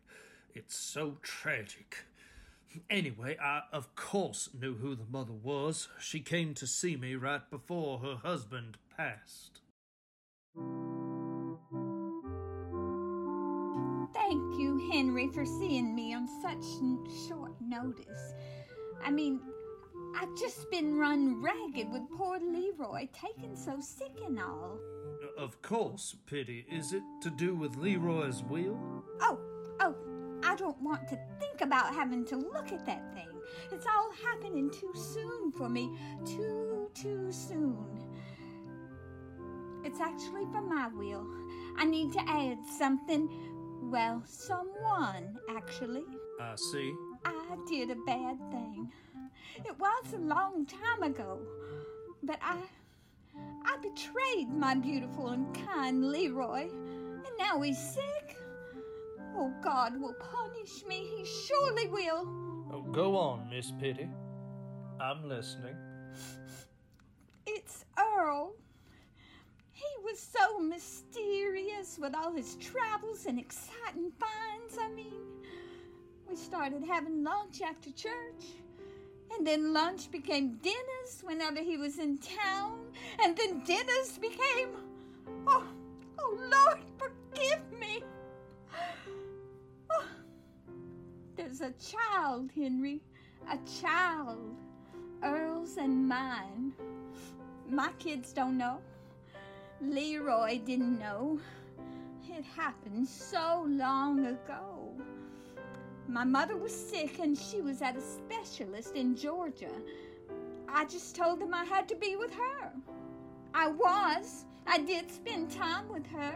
[0.54, 2.04] It's so tragic.
[2.88, 5.88] Anyway, I of course knew who the mother was.
[6.00, 9.60] She came to see me right before her husband passed.
[14.94, 16.64] Henry, for seeing me on such
[17.26, 18.34] short notice.
[19.04, 19.40] I mean,
[20.16, 24.78] I've just been run ragged with poor Leroy taken so sick and all.
[25.36, 26.64] Of course, Pity.
[26.70, 28.78] Is it to do with Leroy's will?
[29.20, 29.40] Oh,
[29.80, 29.96] oh,
[30.44, 33.28] I don't want to think about having to look at that thing.
[33.72, 35.90] It's all happening too soon for me.
[36.24, 37.98] Too, too soon.
[39.84, 41.26] It's actually for my will.
[41.76, 43.28] I need to add something.
[43.90, 46.04] Well, someone, actually.
[46.40, 46.94] I see.
[47.24, 48.90] I did a bad thing.
[49.64, 51.38] It was a long time ago,
[52.22, 52.56] but I
[53.64, 58.36] I betrayed my beautiful and kind Leroy, and now he's sick.
[59.36, 61.08] Oh, God will punish me.
[61.16, 62.28] He surely will.
[62.72, 64.08] Oh, go on, Miss Pity.
[65.00, 65.76] I'm listening.
[67.46, 68.54] It's Earl.
[69.84, 74.78] He was so mysterious with all his travels and exciting finds.
[74.80, 75.12] I mean,
[76.28, 78.44] we started having lunch after church.
[79.36, 82.78] And then lunch became dinners whenever he was in town.
[83.22, 84.70] And then dinners became.
[85.46, 85.64] Oh,
[86.18, 88.02] oh Lord, forgive me.
[89.90, 90.04] Oh,
[91.36, 93.02] there's a child, Henry.
[93.50, 94.56] A child.
[95.22, 96.72] Earl's and mine.
[97.68, 98.78] My kids don't know.
[99.90, 101.38] Leroy didn't know.
[102.28, 104.92] It happened so long ago.
[106.08, 109.70] My mother was sick and she was at a specialist in Georgia.
[110.68, 112.72] I just told them I had to be with her.
[113.54, 114.44] I was.
[114.66, 116.34] I did spend time with her.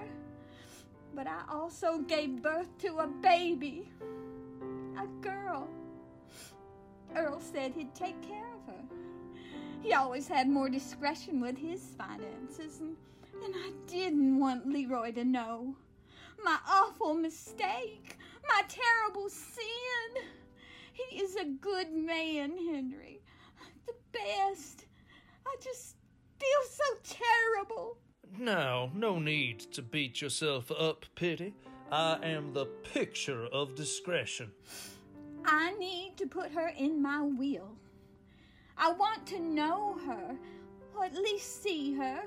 [1.14, 3.90] But I also gave birth to a baby.
[4.96, 5.68] A girl.
[7.16, 8.84] Earl said he'd take care of her.
[9.82, 12.96] He always had more discretion with his finances, and,
[13.44, 15.76] and I didn't want Leroy to know.
[16.44, 18.16] My awful mistake,
[18.48, 20.24] my terrible sin.
[20.92, 23.20] He is a good man, Henry.
[23.86, 24.86] The best.
[25.46, 25.96] I just
[26.38, 27.98] feel so terrible.
[28.38, 31.54] Now, no need to beat yourself up, Pity.
[31.90, 34.52] I am the picture of discretion.
[35.44, 37.76] I need to put her in my will.
[38.76, 40.36] I want to know her,
[40.94, 42.22] or at least see her,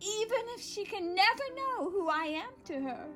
[0.00, 3.06] even if she can never know who I am to her.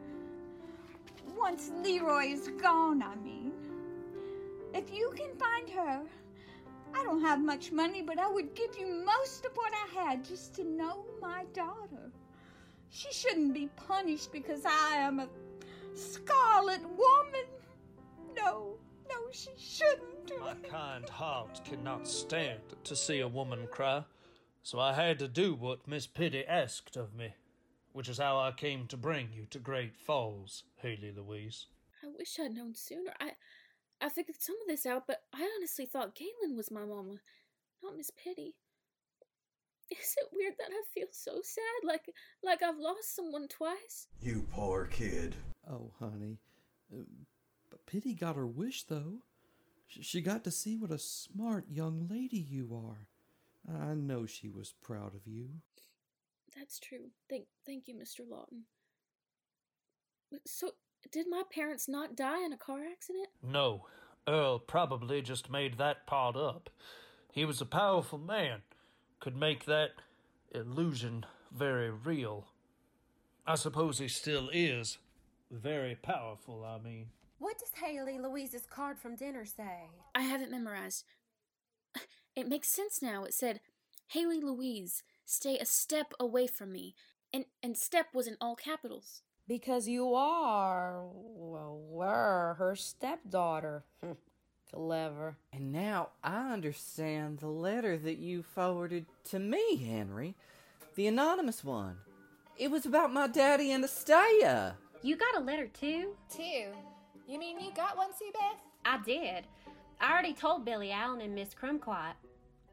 [1.37, 3.53] Once Leroy is gone, I mean.
[4.75, 6.03] If you can find her,
[6.95, 10.25] I don't have much money, but I would give you most of what I had
[10.25, 12.11] just to know my daughter.
[12.90, 15.29] She shouldn't be punished because I am a
[15.95, 17.47] scarlet woman.
[18.37, 18.77] No,
[19.09, 20.40] no, she shouldn't.
[20.40, 24.05] My kind heart cannot stand to see a woman cry,
[24.62, 27.35] so I had to do what Miss Pity asked of me,
[27.92, 31.66] which is how I came to bring you to Great Falls, Haley Louise.
[32.03, 33.12] I wish I'd known sooner.
[33.20, 33.33] I
[34.01, 37.20] I figured some of this out, but I honestly thought Galen was my mama,
[37.83, 38.55] not Miss Pity.
[39.90, 42.09] Is it weird that I feel so sad, like
[42.42, 44.09] like I've lost someone twice?
[44.20, 45.37] You poor kid.
[45.70, 46.38] Oh, honey.
[46.92, 47.05] Uh,
[47.70, 49.18] But Pity got her wish, though.
[49.87, 53.07] She got to see what a smart young lady you are.
[53.68, 55.48] I know she was proud of you.
[56.57, 57.11] That's true.
[57.29, 58.20] Thank, thank you, Mr.
[58.29, 58.64] Lawton.
[60.46, 60.72] So,
[61.11, 63.29] did my parents not die in a car accident?
[63.42, 63.87] No,
[64.29, 66.70] Earl probably just made that part up.
[67.33, 68.62] He was a powerful man,
[69.20, 69.90] could make that
[70.55, 72.48] illusion very real.
[73.46, 74.98] I suppose he still is
[75.51, 77.07] very powerful, I mean.
[77.38, 79.88] What does Haley Louise's card from dinner say?
[80.14, 81.05] I haven't memorized.
[82.35, 83.25] It makes sense now.
[83.25, 83.61] It said,
[84.09, 86.95] Haley Louise, stay a step away from me.
[87.33, 89.23] And, and step was in all capitals.
[89.49, 93.85] Because you are, well, were her stepdaughter.
[94.03, 94.12] Hmm,
[94.73, 95.37] clever.
[95.53, 100.35] And now I understand the letter that you forwarded to me, Henry.
[100.95, 101.97] The anonymous one.
[102.59, 104.75] It was about my daddy and Astea.
[105.03, 106.14] You got a letter too?
[106.31, 106.66] Two.
[107.27, 108.62] You mean you got one, Sue Beth?
[108.85, 109.45] I did.
[110.02, 112.14] I already told Billy Allen and Miss Crumquat.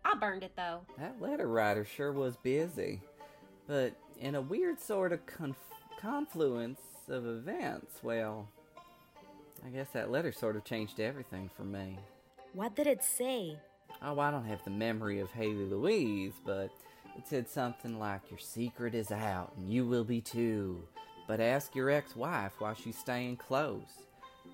[0.03, 0.81] I burned it though.
[0.97, 3.01] That letter writer sure was busy.
[3.67, 5.55] But in a weird sort of conf-
[5.99, 8.49] confluence of events, well,
[9.63, 11.99] I guess that letter sort of changed everything for me.
[12.53, 13.59] What did it say?
[14.01, 16.71] Oh, I don't have the memory of Haley Louise, but
[17.15, 20.81] it said something like, Your secret is out, and you will be too.
[21.27, 24.07] But ask your ex wife why she's staying close.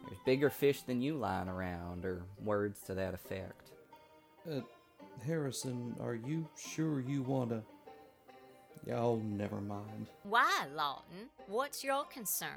[0.05, 3.71] There's bigger fish than you lying around, or words to that effect.
[4.49, 4.61] Uh,
[5.25, 7.63] Harrison, are you sure you want to.
[8.93, 10.07] Oh, never mind.
[10.23, 11.29] Why, Lawton?
[11.47, 12.49] What's your concern?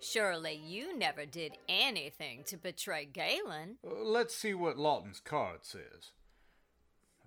[0.00, 3.78] Surely you never did anything to betray Galen.
[3.86, 6.12] Uh, let's see what Lawton's card says.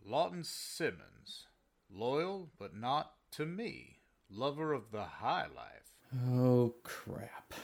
[0.06, 1.48] Lawton Simmons,
[1.90, 5.98] loyal but not to me, lover of the high life.
[6.30, 7.56] Oh, crap.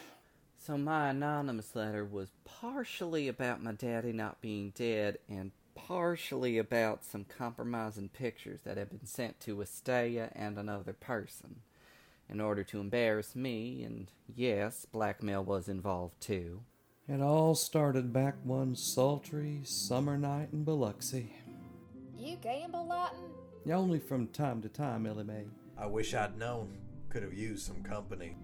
[0.66, 7.04] So my anonymous letter was partially about my daddy not being dead and partially about
[7.04, 11.58] some compromising pictures that had been sent to Astea and another person
[12.30, 16.62] in order to embarrass me, and yes, blackmail was involved too.
[17.10, 21.36] It all started back one sultry summer night in Biloxi.
[22.18, 23.20] You gamble, Lawton?
[23.70, 25.48] Only from time to time, Ellie Mae.
[25.78, 26.78] I wish I'd known.
[27.10, 28.38] Could have used some company.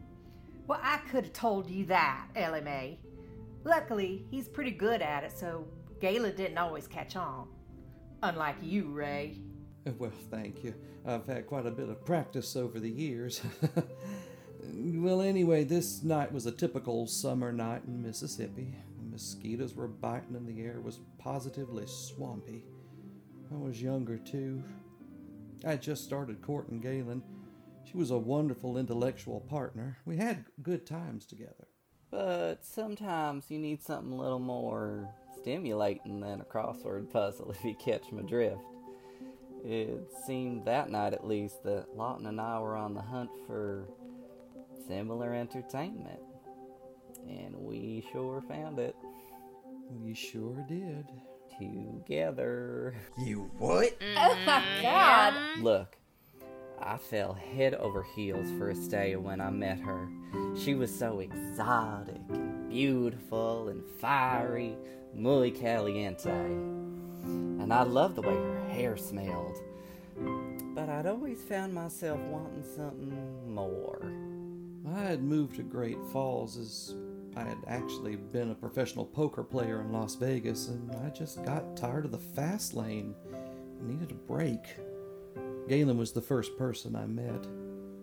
[0.70, 3.00] Well, I could have told you that, Ellie Mae.
[3.64, 5.66] Luckily, he's pretty good at it, so
[6.00, 7.48] Galen didn't always catch on.
[8.22, 9.40] Unlike you, Ray.
[9.98, 10.76] Well, thank you.
[11.08, 13.42] I've had quite a bit of practice over the years.
[14.64, 18.76] well, anyway, this night was a typical summer night in Mississippi.
[19.00, 22.64] The mosquitoes were biting and the air was positively swampy.
[23.52, 24.64] I was younger, too.
[25.66, 27.24] I had just started courting Galen.
[27.90, 29.98] She was a wonderful intellectual partner.
[30.06, 31.68] We had good times together.
[32.12, 35.10] But sometimes you need something a little more
[35.42, 38.62] stimulating than a crossword puzzle if you catch my drift.
[39.66, 43.88] It seemed that night at least that Lawton and I were on the hunt for
[44.88, 46.22] similar entertainment.
[47.28, 48.96] And we sure found it.
[49.90, 51.06] We sure did.
[51.58, 52.94] Together.
[53.18, 53.98] You what?
[54.00, 54.46] Oh mm-hmm.
[54.46, 55.60] my god.
[55.62, 55.98] Look,
[56.82, 60.10] I fell head over heels for Astea when I met her.
[60.58, 64.78] She was so exotic and beautiful and fiery,
[65.14, 66.30] muy caliente.
[66.30, 69.58] And I loved the way her hair smelled.
[70.76, 74.12] But I'd always found myself wanting something more.
[74.96, 76.96] I had moved to Great Falls as
[77.36, 81.78] I had actually been a professional poker player in Las Vegas, and I just got
[81.78, 83.14] tired of the fast lane.
[83.34, 84.62] I needed a break.
[85.70, 87.46] Galen was the first person I met.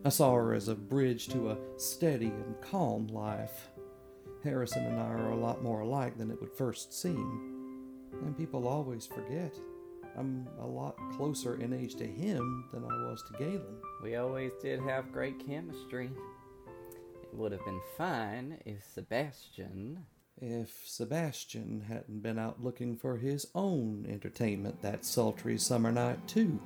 [0.05, 3.71] I saw her as a bridge to a steady and calm life.
[4.45, 8.07] Harrison and I are a lot more alike than it would first seem.
[8.23, 9.53] And people always forget.
[10.17, 13.81] I'm a lot closer in age to him than I was to Galen.
[14.01, 16.09] We always did have great chemistry.
[17.25, 20.07] It would have been fine if Sebastian.
[20.41, 26.61] If Sebastian hadn't been out looking for his own entertainment that sultry summer night, too.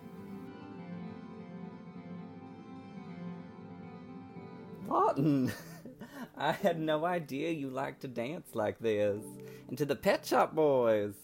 [4.90, 5.52] Lawton!
[6.36, 9.22] I had no idea you liked to dance like this.
[9.68, 11.14] And to the Pet Shop Boys!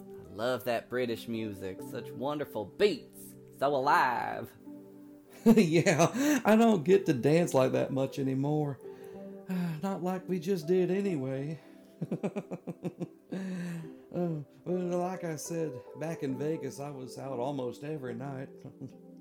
[0.00, 1.78] I love that British music.
[1.90, 3.20] Such wonderful beats.
[3.58, 4.50] So alive.
[5.44, 8.78] yeah, I don't get to dance like that much anymore.
[9.82, 11.60] Not like we just did anyway.
[14.14, 14.28] Uh,
[14.66, 18.50] well, like I said, back in Vegas, I was out almost every night.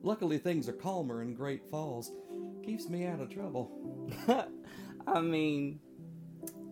[0.03, 2.11] Luckily, things are calmer in Great Falls.
[2.65, 3.71] Keeps me out of trouble.
[5.07, 5.79] I mean,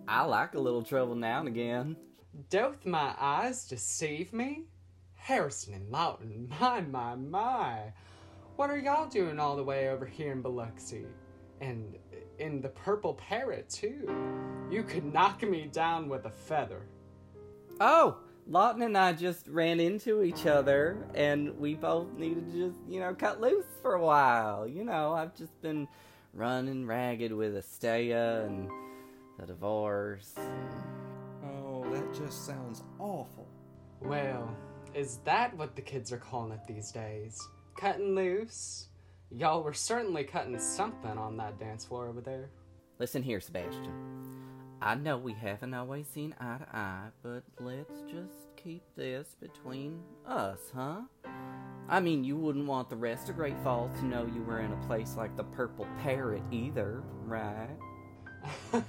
[0.07, 1.95] I like a little trouble now and again.
[2.49, 4.63] Doth my eyes deceive me?
[5.15, 7.93] Harrison and Lawton, my, my, my.
[8.55, 11.05] What are y'all doing all the way over here in Biloxi?
[11.61, 11.97] And
[12.39, 14.09] in the Purple Parrot, too.
[14.71, 16.87] You could knock me down with a feather.
[17.79, 18.17] Oh,
[18.49, 22.99] Lawton and I just ran into each other, and we both needed to just, you
[22.99, 24.67] know, cut loose for a while.
[24.67, 25.87] You know, I've just been
[26.33, 28.67] running ragged with Estella and
[29.37, 30.33] the divorce.
[31.45, 33.47] Oh, that just sounds awful.
[34.01, 34.57] Well,
[34.95, 37.47] is that what the kids are calling it these days?
[37.77, 38.87] Cutting loose?
[39.29, 42.49] Y'all were certainly cutting something on that dance floor over there.
[42.97, 43.93] Listen here, Sebastian.
[44.81, 49.99] I know we haven't always seen eye to eye, but let's just keep this between
[50.25, 51.01] us, huh?
[51.89, 54.71] I mean, you wouldn't want the rest of Great Falls to know you were in
[54.71, 57.75] a place like the Purple Parrot either, right?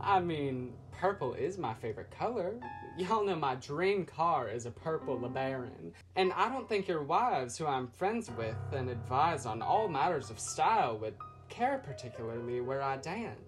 [0.00, 2.58] I mean, purple is my favorite color.
[2.96, 5.92] Y'all know my dream car is a purple LeBaron.
[6.16, 10.30] And I don't think your wives, who I'm friends with and advise on all matters
[10.30, 11.14] of style, would
[11.50, 13.45] care particularly where I dance.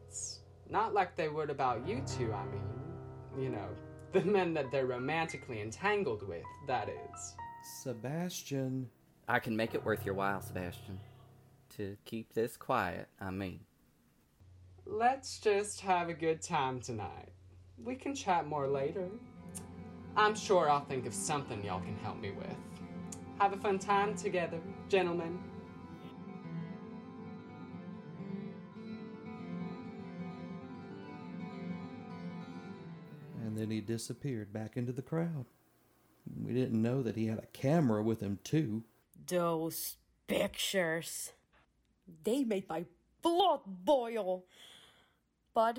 [0.71, 3.43] Not like they would about you two, I mean.
[3.43, 3.69] You know,
[4.13, 7.35] the men that they're romantically entangled with, that is.
[7.83, 8.89] Sebastian.
[9.29, 10.99] I can make it worth your while, Sebastian.
[11.77, 13.61] To keep this quiet, I mean.
[14.87, 17.29] Let's just have a good time tonight.
[17.85, 19.07] We can chat more later.
[20.17, 22.57] I'm sure I'll think of something y'all can help me with.
[23.39, 24.59] Have a fun time together,
[24.89, 25.39] gentlemen.
[33.59, 35.47] Then he disappeared back into the crowd.
[36.43, 38.85] We didn't know that he had a camera with him, too.
[39.27, 39.97] Those
[40.27, 41.33] pictures.
[42.25, 42.85] They made my
[43.23, 44.45] blood boil.
[45.55, 45.79] But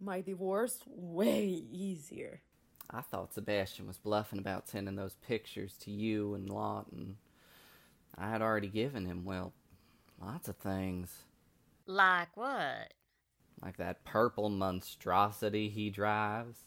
[0.00, 2.42] my divorce way easier.
[2.90, 7.18] I thought Sebastian was bluffing about sending those pictures to you and Lawton.
[8.16, 9.52] I had already given him, well,
[10.20, 11.24] lots of things.
[11.86, 12.94] Like what?
[13.62, 16.60] Like that purple monstrosity he drives.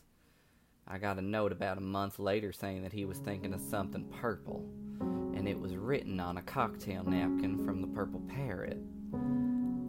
[0.88, 4.06] I got a note about a month later saying that he was thinking of something
[4.20, 4.66] purple,
[5.00, 8.78] and it was written on a cocktail napkin from the Purple Parrot.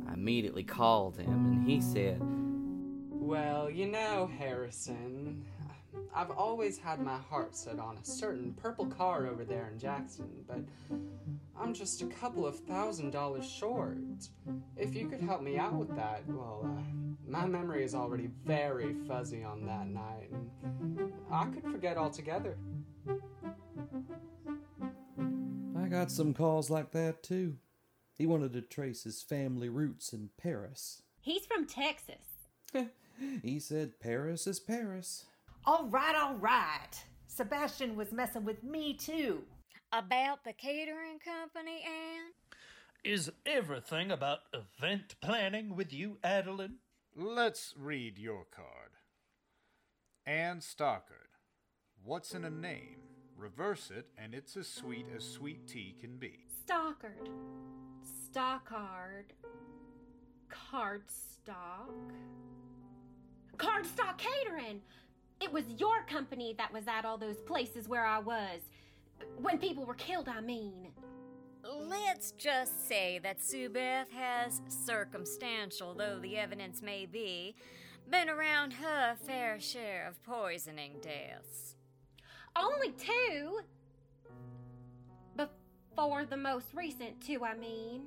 [0.08, 2.20] I immediately called him, and he said,
[3.10, 5.44] Well, you know, Harrison,
[6.14, 10.28] I've always had my heart set on a certain purple car over there in Jackson,
[10.46, 10.60] but
[11.58, 13.98] I'm just a couple of thousand dollars short.
[14.76, 16.82] If you could help me out with that, well, uh,
[17.26, 22.56] my memory is already very fuzzy on that night, and I could forget altogether.
[25.76, 27.56] I got some calls like that too.
[28.16, 31.02] He wanted to trace his family roots in Paris.
[31.20, 32.16] He's from Texas.
[33.42, 35.26] He said Paris is Paris.
[35.64, 36.90] All right, all right.
[37.28, 39.42] Sebastian was messing with me too.
[39.92, 42.32] About the catering company, Anne?
[43.04, 46.76] Is everything about event planning with you, Adeline?
[47.14, 48.90] Let's read your card.
[50.26, 51.28] Anne Stockard.
[52.04, 52.96] What's in a name?
[53.36, 56.40] Reverse it, and it's as sweet as sweet tea can be.
[56.64, 57.28] Stockard.
[58.02, 59.32] Stockard.
[60.50, 62.12] Cardstock.
[63.56, 64.80] Cardstock Catering!
[65.42, 68.60] It was your company that was at all those places where I was.
[69.38, 70.88] When people were killed, I mean.
[71.64, 77.56] Let's just say that Sue Beth has, circumstantial though the evidence may be,
[78.08, 81.74] been around her fair share of poisoning deaths.
[82.54, 83.60] Only two?
[85.36, 88.02] Before the most recent two, I mean.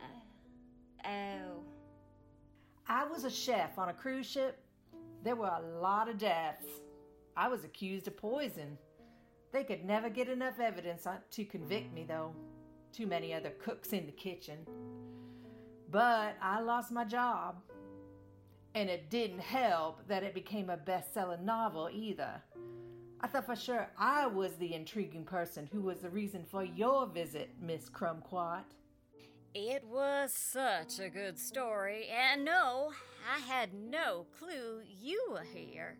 [0.00, 1.62] Uh, oh.
[2.88, 4.58] I was a chef on a cruise ship.
[5.22, 6.66] There were a lot of deaths.
[7.36, 8.78] I was accused of poison.
[9.52, 12.34] They could never get enough evidence to convict me, though.
[12.92, 14.66] Too many other cooks in the kitchen.
[15.90, 17.62] But I lost my job.
[18.74, 22.42] And it didn't help that it became a best selling novel either.
[23.20, 27.06] I thought for sure I was the intriguing person who was the reason for your
[27.06, 28.64] visit, Miss Crumquat.
[29.52, 32.92] It was such a good story, and no,
[33.28, 35.98] I had no clue you were here.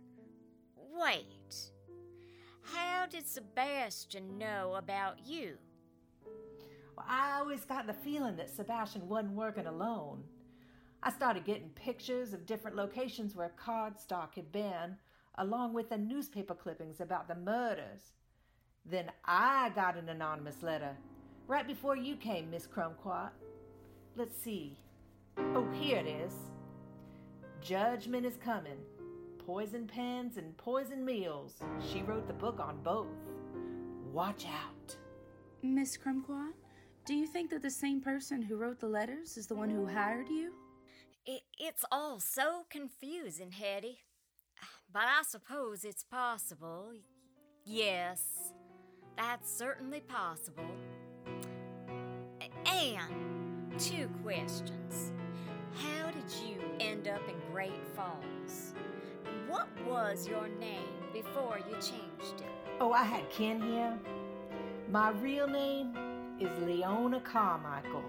[0.76, 1.72] Wait.
[2.62, 5.56] How did Sebastian know about you?
[6.96, 10.24] Well, I always got the feeling that Sebastian wasn't working alone.
[11.02, 14.96] I started getting pictures of different locations where Cardstock had been,
[15.36, 18.12] along with the newspaper clippings about the murders.
[18.84, 20.96] Then I got an anonymous letter
[21.46, 23.30] right before you came, Miss Crumquat.
[24.16, 24.76] Let's see.
[25.38, 26.32] Oh, here it is.
[27.60, 28.78] Judgment is coming.
[29.46, 31.56] Poison pens and poison meals.
[31.92, 33.06] She wrote the book on both.
[34.12, 34.96] Watch out.
[35.62, 36.54] Miss Crumquat,
[37.04, 39.86] do you think that the same person who wrote the letters is the one who
[39.86, 40.52] hired you?
[41.26, 43.98] It, it's all so confusing, Hetty.
[44.92, 46.92] But I suppose it's possible.
[47.64, 48.22] Yes,
[49.16, 50.64] that's certainly possible.
[52.64, 55.12] And two questions.
[55.74, 56.58] How did you
[57.00, 58.72] end up in Great Falls?
[59.48, 62.46] What was your name before you changed it?
[62.80, 63.98] Oh, I had Ken here.
[64.90, 65.96] My real name
[66.38, 68.04] is Leona Carmichael.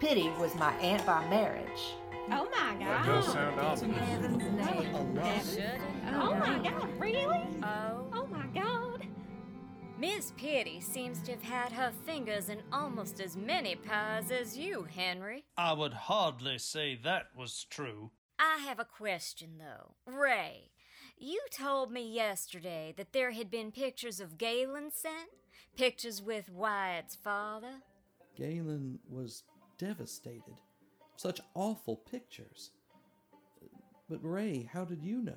[0.00, 1.94] Pitty was my aunt by marriage.
[2.30, 2.80] Oh my God.
[2.80, 3.14] That god.
[3.14, 3.94] does sound awesome.
[6.14, 7.46] Oh my god, really?
[7.62, 7.87] Oh.
[9.98, 10.14] My god.
[10.14, 14.86] Miss Pitty seems to have had her fingers in almost as many pies as you,
[14.94, 15.44] Henry.
[15.56, 18.10] I would hardly say that was true.
[18.38, 19.94] I have a question, though.
[20.06, 20.70] Ray,
[21.18, 25.30] you told me yesterday that there had been pictures of Galen sent?
[25.76, 27.82] Pictures with Wyatt's father?
[28.36, 29.42] Galen was
[29.78, 30.58] devastated.
[31.16, 32.70] Such awful pictures.
[34.08, 35.32] But Ray, how did you know?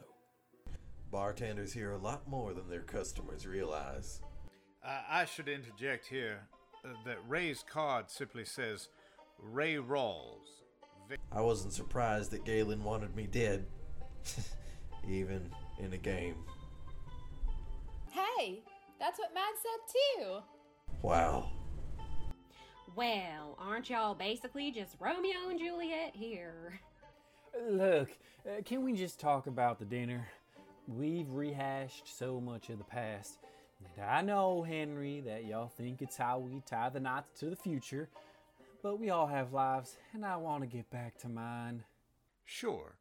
[1.12, 4.22] Bartenders hear a lot more than their customers realize.
[4.84, 6.40] Uh, I should interject here
[6.84, 8.88] uh, that Ray's card simply says
[9.40, 10.64] Ray Rawls.
[11.08, 13.66] Vic- I wasn't surprised that Galen wanted me dead,
[15.08, 16.36] even in a game.
[18.10, 18.64] Hey,
[19.00, 20.38] that's what Mad said too.
[21.02, 21.52] Wow.
[22.96, 26.80] Well, aren't y'all basically just Romeo and Juliet here?
[27.70, 28.10] Look,
[28.46, 30.28] uh, can we just talk about the dinner?
[30.88, 33.38] We've rehashed so much of the past.
[33.98, 37.56] And I know, Henry, that y'all think it's how we tie the knots to the
[37.56, 38.10] future.
[38.82, 41.84] But we all have lives, and I want to get back to mine.
[42.46, 42.96] Sure.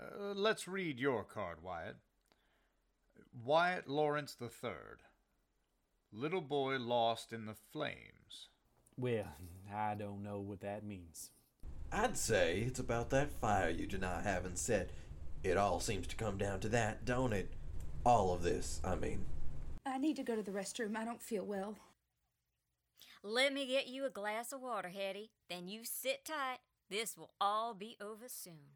[0.00, 1.96] Uh, let's read your card, Wyatt.
[3.44, 4.70] Wyatt Lawrence III.
[6.12, 8.48] Little boy lost in the flames.
[8.96, 9.36] Well,
[9.72, 11.30] I don't know what that means.
[11.92, 14.90] I'd say it's about that fire you deny having set.
[15.42, 17.50] It all seems to come down to that, don't it?
[18.04, 19.24] All of this, I mean.
[19.88, 20.96] I need to go to the restroom.
[20.96, 21.76] I don't feel well.
[23.22, 25.30] Let me get you a glass of water, Hetty.
[25.50, 26.58] Then you sit tight.
[26.90, 28.74] This will all be over soon.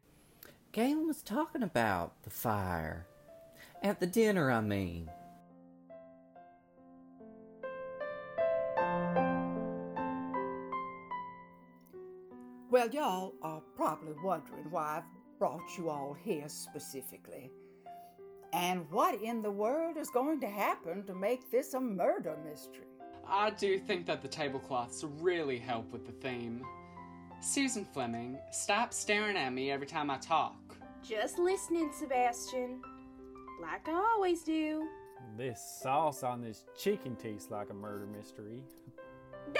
[0.71, 3.07] Galen was talking about the fire.
[3.81, 5.09] At the dinner, I mean.
[12.69, 17.51] Well, y'all are probably wondering why I've brought you all here specifically.
[18.53, 22.85] And what in the world is going to happen to make this a murder mystery?
[23.27, 26.63] I do think that the tablecloths really help with the theme.
[27.41, 30.77] Susan Fleming, stop staring at me every time I talk.
[31.01, 32.81] Just listening, Sebastian.
[33.59, 34.87] Like I always do.
[35.35, 38.63] This sauce on this chicken tastes like a murder mystery.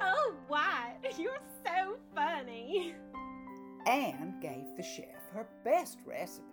[0.00, 2.94] oh, Wyatt, you're so funny.
[3.86, 6.47] Anne gave the chef her best recipe.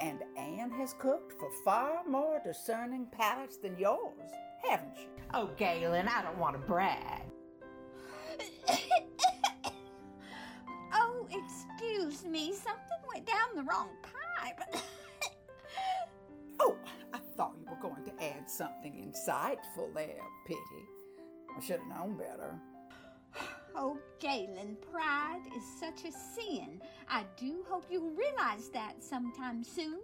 [0.00, 4.30] And Anne has cooked for far more discerning palates than yours,
[4.68, 5.08] haven't you?
[5.32, 7.22] Oh, Galen, I don't want to brag.
[10.94, 12.52] oh, excuse me.
[12.52, 14.60] Something went down the wrong pipe.
[16.60, 16.76] oh,
[17.12, 20.60] I thought you were going to add something insightful there, Pitty.
[21.56, 22.54] I should have known better.
[23.74, 26.80] Oh, Galen, pride is such a sin.
[27.08, 30.00] I do hope you'll realize that sometime soon.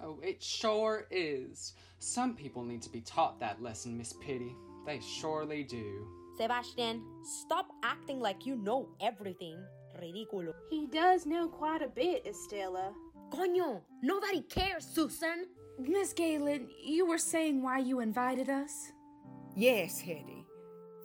[0.00, 1.74] Oh, it sure is.
[1.98, 4.54] Some people need to be taught that lesson, Miss Pitty.
[4.84, 6.06] They surely do.
[6.36, 9.58] Sebastian, stop acting like you know everything.
[10.00, 10.52] Ridículo.
[10.68, 12.92] He does know quite a bit, Estella.
[13.30, 15.46] Coño, nobody cares, Susan.
[15.78, 18.92] Miss Galen, you were saying why you invited us?
[19.54, 20.35] Yes, Hetty.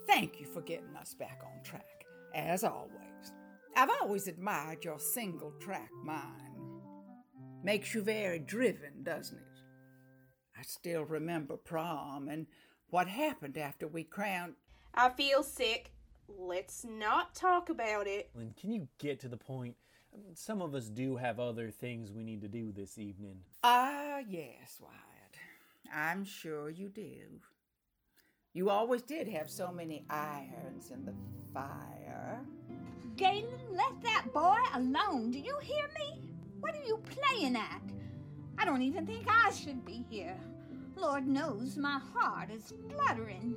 [0.08, 2.92] Thank you for getting us back on track, as always.
[3.76, 6.82] I've always admired your single track mind.
[7.64, 9.62] Makes you very driven, doesn't it?
[10.58, 12.48] I still remember prom and
[12.90, 14.56] what happened after we crowned.
[14.94, 15.92] I feel sick.
[16.28, 18.30] Let's not talk about it.
[18.38, 19.76] And can you get to the point?
[20.34, 23.38] Some of us do have other things we need to do this evening.
[23.64, 25.94] Ah, yes, Wyatt.
[25.94, 27.40] I'm sure you do.
[28.54, 31.14] You always did have so many irons in the
[31.54, 32.42] fire.
[33.16, 35.32] Galen, let that boy alone.
[35.32, 36.22] Do you hear me?
[36.60, 37.82] What are you playing at?
[38.58, 40.38] I don't even think I should be here.
[40.98, 43.56] Lord knows my heart is fluttering.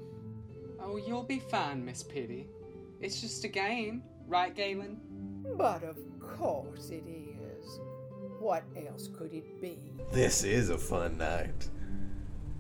[0.81, 2.47] Oh, you'll be fine, Miss Pitty.
[3.01, 5.01] It's just a game, right, Galen?
[5.57, 7.81] But of course it is.
[8.39, 9.79] What else could it be?
[10.13, 11.69] This is a fun night.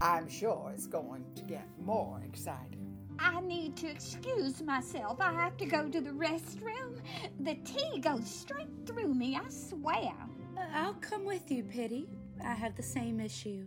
[0.00, 2.96] I'm sure it's going to get more exciting.
[3.18, 5.20] I need to excuse myself.
[5.20, 7.00] I have to go to the restroom.
[7.40, 10.12] The tea goes straight through me, I swear.
[10.56, 12.08] Uh, I'll come with you, Pitty.
[12.44, 13.66] I have the same issue.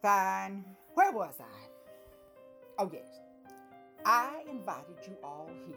[0.00, 0.64] Fine.
[0.94, 1.68] Where was I?
[2.78, 3.20] Oh, yes.
[4.06, 5.76] I invited you all here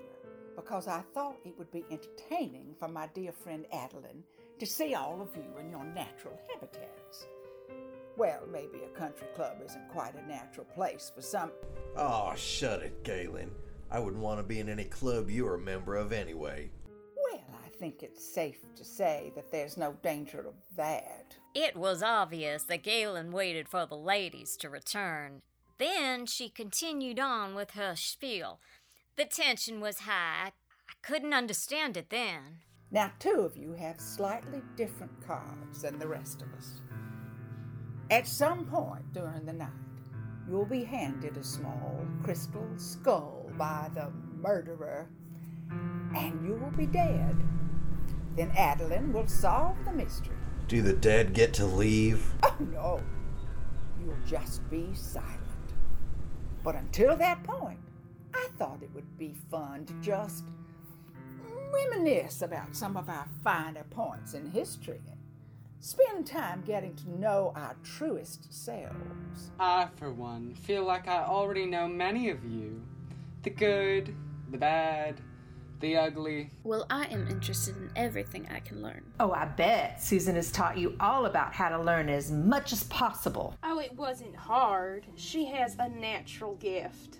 [0.56, 4.24] because I thought it would be entertaining for my dear friend Adeline
[4.60, 7.26] to see all of you in your natural habitats.
[8.22, 11.50] Well, maybe a country club isn't quite a natural place for some.
[11.98, 13.50] Oh, shut it, Galen.
[13.90, 16.70] I wouldn't want to be in any club you're a member of anyway.
[17.16, 21.36] Well, I think it's safe to say that there's no danger of that.
[21.56, 25.42] It was obvious that Galen waited for the ladies to return.
[25.80, 28.60] Then she continued on with her spiel.
[29.16, 30.52] The tension was high.
[30.88, 32.60] I couldn't understand it then.
[32.92, 36.82] Now, two of you have slightly different cards than the rest of us.
[38.12, 39.70] At some point during the night,
[40.46, 45.08] you will be handed a small crystal skull by the murderer,
[46.14, 47.42] and you will be dead.
[48.36, 50.36] Then Adeline will solve the mystery.
[50.68, 52.34] Do the dead get to leave?
[52.44, 53.02] Oh no,
[54.04, 55.40] you'll just be silent.
[56.66, 57.80] But until that point,
[58.34, 60.44] I thought it would be fun to just
[61.72, 65.00] reminisce about some of our finer points in history
[65.82, 69.52] spend time getting to know our truest selves.
[69.60, 72.82] I, for one, feel like I already know many of you
[73.44, 74.16] the good,
[74.52, 75.20] the bad,
[75.80, 76.52] the ugly.
[76.64, 79.04] Well, I am interested in everything I can learn.
[79.20, 82.84] Oh, I bet Susan has taught you all about how to learn as much as
[82.84, 83.56] possible.
[83.64, 85.08] Oh, it wasn't hard.
[85.16, 87.18] She has a natural gift.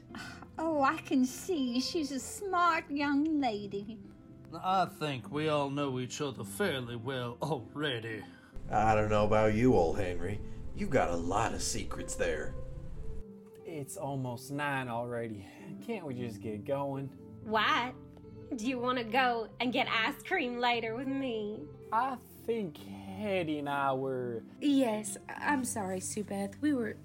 [0.60, 3.98] Oh, I can see she's a smart young lady.
[4.64, 8.22] I think we all know each other fairly well already.
[8.72, 10.40] I don't know about you, old Henry.
[10.76, 12.56] You got a lot of secrets there.
[13.66, 15.46] It's almost nine already.
[15.86, 17.10] Can't we just get going?
[17.44, 17.94] What?
[18.56, 21.60] Do you want to go and get ice cream later with me?
[21.92, 22.16] I
[22.46, 24.44] think Hetty and I were.
[24.62, 26.56] Yes, I'm sorry, Sue Beth.
[26.62, 26.96] We were.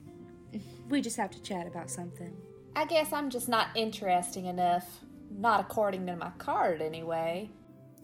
[0.89, 2.35] We just have to chat about something.
[2.77, 4.87] I guess I'm just not interesting enough.
[5.31, 7.51] Not according to my card, anyway.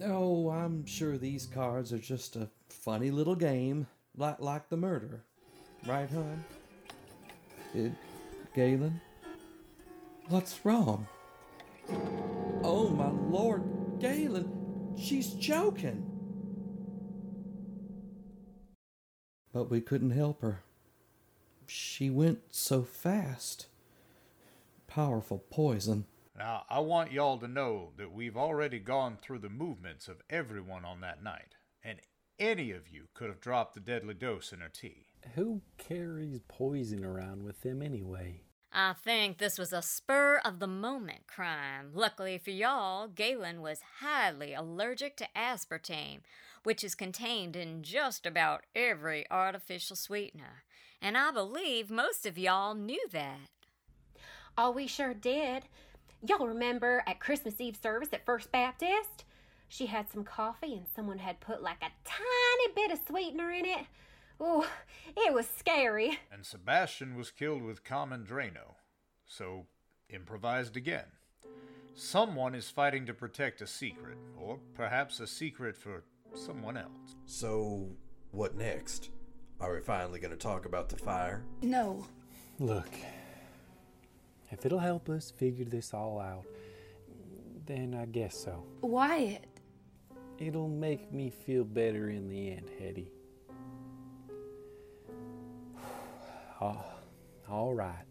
[0.05, 5.23] Oh, I'm sure these cards are just a funny little game, like like the murder,
[5.87, 6.45] right, hon?
[7.75, 7.93] It,
[8.55, 9.01] Galen?
[10.29, 11.07] What's wrong?
[12.65, 13.63] Oh my lord,
[13.99, 16.09] Galen, she's choking.
[19.53, 20.63] But we couldn't help her.
[21.67, 23.67] She went so fast.
[24.87, 26.07] Powerful poison.
[26.37, 30.85] Now, I want y'all to know that we've already gone through the movements of everyone
[30.85, 32.01] on that night, and
[32.39, 35.07] any of you could have dropped the deadly dose in her tea.
[35.35, 38.43] Who carries poison around with them anyway?
[38.73, 41.91] I think this was a spur of the moment crime.
[41.93, 46.21] Luckily for y'all, Galen was highly allergic to aspartame,
[46.63, 50.65] which is contained in just about every artificial sweetener.
[51.03, 53.51] And I believe most of y'all knew that.
[54.57, 55.65] Oh, we sure did.
[56.27, 59.25] Y'all remember at Christmas Eve service at First Baptist?
[59.73, 63.65] She had some coffee and someone had put like a tiny bit of sweetener in
[63.65, 63.87] it.
[64.39, 64.67] Ooh,
[65.17, 66.19] it was scary.
[66.31, 68.75] And Sebastian was killed with common Drano,
[69.25, 69.65] so
[70.11, 71.07] improvised again.
[71.95, 76.05] Someone is fighting to protect a secret, or perhaps a secret for
[76.35, 77.17] someone else.
[77.25, 77.89] So,
[78.31, 79.09] what next?
[79.59, 81.45] Are we finally going to talk about the fire?
[81.63, 82.07] No.
[82.59, 82.91] Look,
[84.51, 86.45] if it'll help us figure this all out,
[87.65, 88.65] then I guess so.
[88.83, 89.47] Wyatt.
[90.43, 93.13] It'll make me feel better in the end, Hetty.
[96.61, 96.85] Oh,
[97.49, 98.05] all right.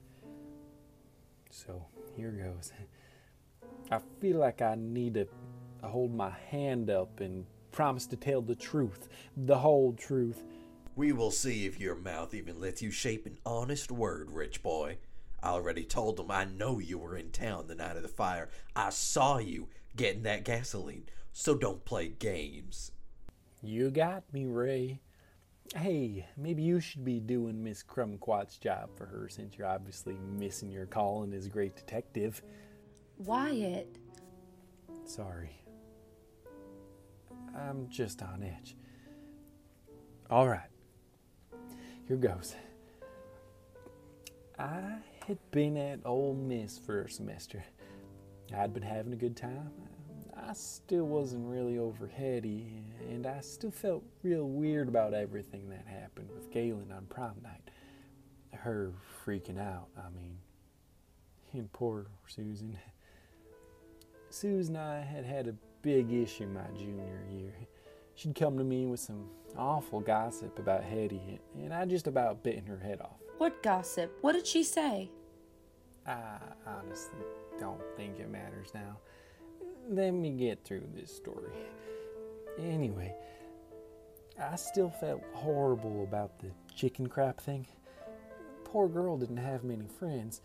[1.49, 2.71] So here goes.
[3.91, 5.27] I feel like I need to
[5.83, 10.41] hold my hand up and promise to tell the truth, the whole truth.
[10.95, 14.99] We will see if your mouth even lets you shape an honest word, rich boy.
[15.43, 18.47] I already told them I know you were in town the night of the fire.
[18.73, 19.67] I saw you
[19.97, 22.91] getting that gasoline, so don't play games.
[23.61, 25.01] You got me, Ray.
[25.75, 30.69] Hey, maybe you should be doing Miss Crumquat's job for her since you're obviously missing
[30.69, 32.41] your calling as a great detective.
[33.17, 33.95] Wyatt.
[35.05, 35.61] Sorry.
[37.55, 38.75] I'm just on edge.
[40.29, 40.69] All right.
[42.07, 42.55] Here goes.
[44.57, 47.63] I had been at Ole Miss for a semester.
[48.55, 49.71] I'd been having a good time.
[50.47, 52.65] I still wasn't really over Hetty,
[53.09, 57.69] and I still felt real weird about everything that happened with Galen on prom night.
[58.53, 58.91] Her
[59.25, 60.37] freaking out, I mean.
[61.53, 62.77] And poor Susan.
[64.29, 67.53] Susan and I had had a big issue my junior year.
[68.15, 72.65] She'd come to me with some awful gossip about Hetty, and I just about bitten
[72.65, 73.19] her head off.
[73.37, 74.17] What gossip?
[74.21, 75.09] What did she say?
[76.05, 77.19] I honestly
[77.59, 78.97] don't think it matters now.
[79.89, 81.53] Let me get through this story.
[82.59, 83.13] Anyway,
[84.39, 87.67] I still felt horrible about the chicken crap thing.
[88.63, 90.41] Poor girl didn't have many friends.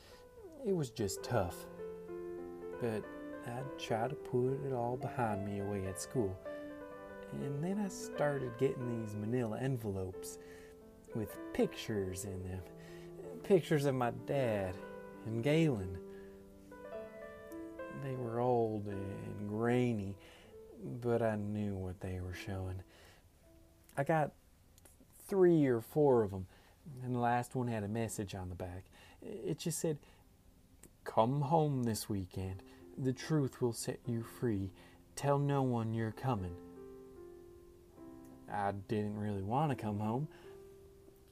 [0.66, 1.66] It was just tough.
[2.80, 3.04] But
[3.46, 6.36] I'd try to put it all behind me away at school.
[7.32, 10.38] And then I started getting these manila envelopes
[11.14, 12.60] with pictures in them.
[13.42, 14.74] Pictures of my dad
[15.26, 15.98] and Galen.
[18.02, 20.16] They were old and grainy,
[21.00, 22.82] but I knew what they were showing.
[23.96, 24.32] I got
[25.26, 26.46] three or four of them,
[27.02, 28.84] and the last one had a message on the back.
[29.22, 29.98] It just said,
[31.04, 32.62] Come home this weekend.
[32.98, 34.72] The truth will set you free.
[35.14, 36.54] Tell no one you're coming.
[38.52, 40.28] I didn't really want to come home.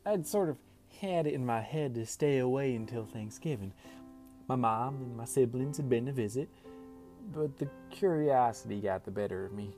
[0.06, 0.56] I'd sort of
[1.00, 3.72] had it in my head to stay away until Thanksgiving.
[4.46, 6.48] My mom and my siblings had been to visit,
[7.32, 9.74] but the curiosity got the better of me.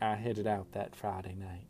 [0.00, 1.66] I headed out that Friday night.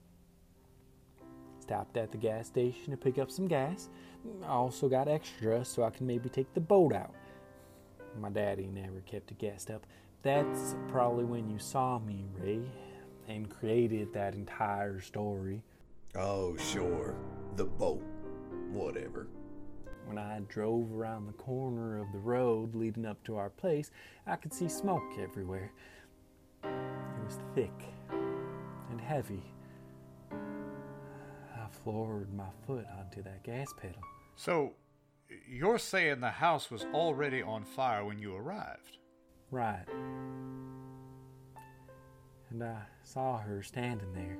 [1.59, 3.89] Stopped at the gas station to pick up some gas.
[4.45, 7.15] I also got extra so I can maybe take the boat out.
[8.21, 9.85] My daddy never kept it gassed up.
[10.23, 12.61] That's probably when you saw me, Ray,
[13.29, 15.63] and created that entire story.
[16.15, 17.17] Oh, sure.
[17.57, 18.03] The boat.
[18.71, 19.27] Whatever.
[20.11, 23.93] When I drove around the corner of the road leading up to our place,
[24.27, 25.71] I could see smoke everywhere.
[26.65, 27.85] It was thick
[28.91, 29.45] and heavy.
[30.33, 34.03] I floored my foot onto that gas pedal.
[34.35, 34.73] So,
[35.49, 38.99] you're saying the house was already on fire when you arrived?
[39.53, 39.87] Right.
[42.51, 44.39] And I saw her standing there,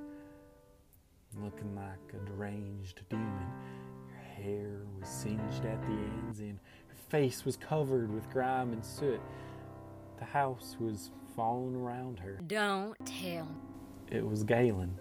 [1.41, 3.47] looking like a deranged demon.
[4.41, 8.83] Her hair was singed at the ends, and her face was covered with grime and
[8.83, 9.21] soot.
[10.19, 12.39] The house was falling around her.
[12.47, 13.47] Don't tell.
[14.09, 14.97] It was Galen.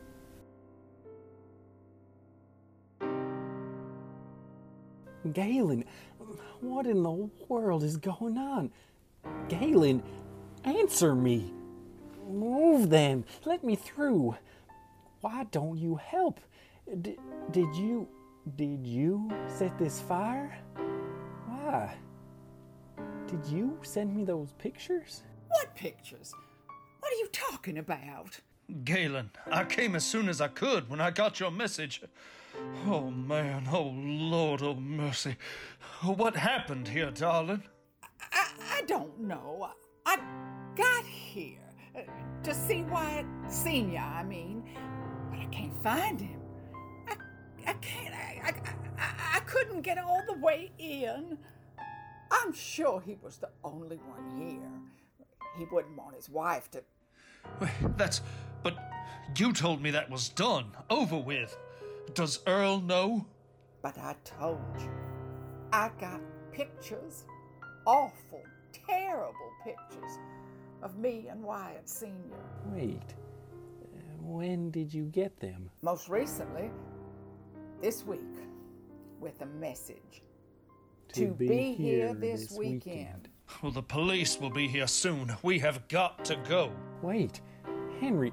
[5.32, 5.84] Galen,
[6.60, 8.70] what in the world is going on?
[9.48, 10.02] Galen,
[10.64, 11.52] answer me.
[12.28, 13.24] Move then.
[13.44, 14.36] Let me through.
[15.20, 16.40] Why don't you help?
[17.02, 17.18] D-
[17.50, 18.08] did you.
[18.56, 20.56] Did you set this fire?
[21.46, 21.94] Why?
[23.26, 25.22] Did you send me those pictures?
[25.48, 26.32] What pictures?
[27.00, 28.40] What are you talking about?
[28.84, 32.02] Galen, I came as soon as I could when I got your message.
[32.86, 33.68] Oh, man.
[33.70, 35.36] Oh, Lord, oh, mercy.
[36.02, 37.62] What happened here, darling?
[38.32, 39.68] I, I don't know.
[40.06, 40.18] I
[40.76, 41.58] got here
[41.94, 42.00] uh,
[42.42, 44.64] to see Wyatt Senior, I mean,
[45.30, 46.40] but I can't find him.
[47.06, 47.16] I,
[47.66, 48.09] I can't.
[48.44, 48.52] I, I,
[48.98, 51.38] I, I couldn't get all the way in.
[52.30, 54.70] I'm sure he was the only one here.
[55.58, 56.82] He wouldn't want his wife to.
[57.60, 58.20] Wait, That's.
[58.62, 58.76] But
[59.36, 61.56] you told me that was done, over with.
[62.14, 63.26] Does Earl know?
[63.82, 64.90] But I told you,
[65.72, 66.20] I got
[66.52, 67.24] pictures,
[67.86, 68.42] awful,
[68.86, 70.18] terrible pictures
[70.82, 72.36] of me and Wyatt Senior.
[72.66, 73.00] Wait.
[73.02, 75.70] uh, When did you get them?
[75.82, 76.70] Most recently,
[77.80, 78.20] this week,
[79.20, 80.22] with a message
[81.14, 83.28] To be here this weekend.
[83.62, 85.34] Well, the police will be here soon.
[85.42, 86.72] We have got to go.
[87.02, 87.40] Wait,
[88.00, 88.32] Henry,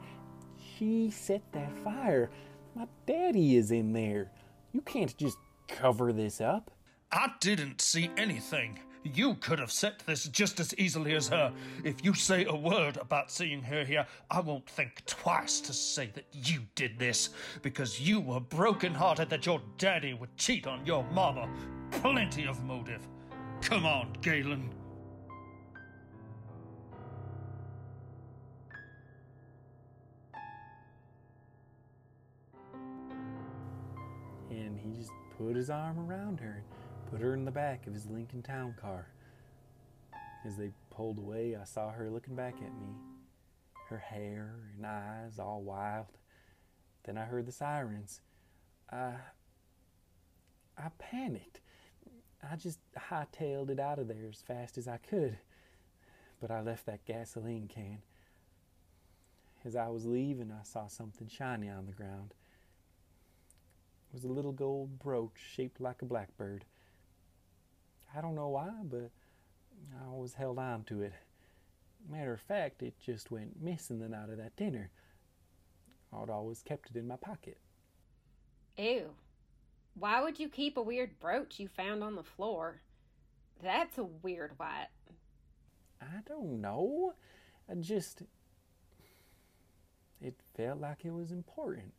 [0.78, 2.30] she set that fire.
[2.76, 4.32] My daddy is in there.
[4.74, 5.38] You can't just
[5.68, 6.72] cover this up.
[7.12, 8.80] I didn't see anything.
[9.14, 11.52] You could have set this just as easily as her.
[11.84, 16.12] If you say a word about seeing her here, I won't think twice to say
[16.14, 17.30] that you did this,
[17.62, 21.50] because you were broken-hearted that your daddy would cheat on your mama.
[21.92, 23.08] Plenty of motive.
[23.62, 24.70] Come on, Galen.
[34.50, 36.64] And he just put his arm around her
[37.10, 39.08] put her in the back of his Lincoln Town car.
[40.46, 42.96] As they pulled away, I saw her looking back at me,
[43.90, 46.18] her hair and eyes all wild.
[47.04, 48.22] Then I heard the sirens.
[48.92, 49.14] I.
[50.78, 51.60] I panicked.
[52.44, 52.80] I just
[53.10, 55.38] hightailed it out of there as fast as I could.
[56.40, 58.00] But I left that gasoline can.
[59.66, 62.36] As I was leaving, I saw something shiny on the ground.
[64.10, 66.64] It was a little gold brooch shaped like a blackbird.
[68.16, 69.10] I don't know why, but
[69.94, 71.14] I always held on to it.
[72.10, 74.92] Matter of fact, it just went missing the night of that dinner.
[76.14, 77.58] I'd always kept it in my pocket.
[78.78, 79.10] Ew.
[79.96, 82.82] Why would you keep a weird brooch you found on the floor?
[83.62, 84.90] That's a weird Wyatt.
[86.02, 87.14] I don't know.
[87.70, 88.22] I just.
[90.22, 91.94] It felt like it was important.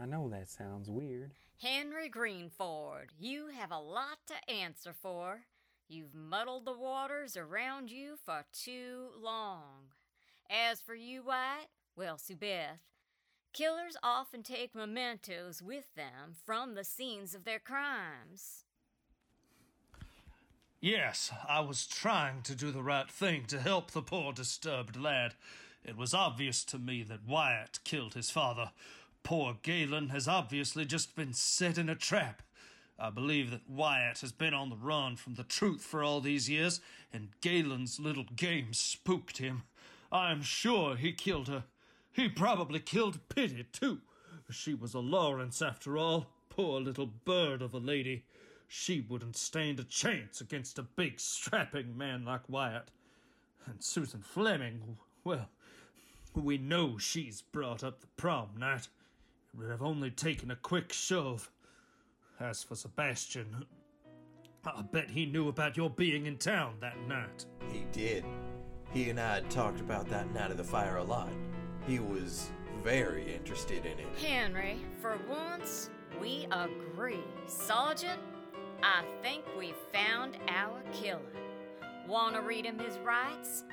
[0.00, 1.32] I know that sounds weird.
[1.62, 5.42] Henry Greenford, you have a lot to answer for.
[5.90, 9.92] You've muddled the waters around you for too long.
[10.48, 12.80] As for you, Wyatt, well, Sue Beth,
[13.52, 18.64] killers often take mementos with them from the scenes of their crimes.
[20.80, 25.34] Yes, I was trying to do the right thing to help the poor disturbed lad.
[25.84, 28.70] It was obvious to me that Wyatt killed his father.
[29.22, 32.42] Poor Galen has obviously just been set in a trap.
[32.98, 36.50] I believe that Wyatt has been on the run from the truth for all these
[36.50, 36.80] years,
[37.12, 39.62] and Galen's little game spooked him.
[40.12, 41.64] I am sure he killed her.
[42.12, 44.00] He probably killed Pitty, too.
[44.50, 46.26] She was a Lawrence, after all.
[46.48, 48.24] Poor little bird of a lady.
[48.66, 52.90] She wouldn't stand a chance against a big, strapping man like Wyatt.
[53.66, 55.48] And Susan Fleming, well,
[56.34, 58.88] we know she's brought up the prom night.
[59.52, 61.50] It would have only taken a quick shove.
[62.38, 63.64] As for Sebastian,
[64.64, 67.44] I bet he knew about your being in town that night.
[67.70, 68.24] He did.
[68.92, 71.30] He and I had talked about that night of the fire a lot.
[71.86, 72.50] He was
[72.82, 74.18] very interested in it.
[74.18, 75.90] Henry, for once,
[76.20, 77.24] we agree.
[77.46, 78.20] Sergeant,
[78.82, 81.20] I think we've found our killer.
[82.08, 83.64] Want to read him his rights?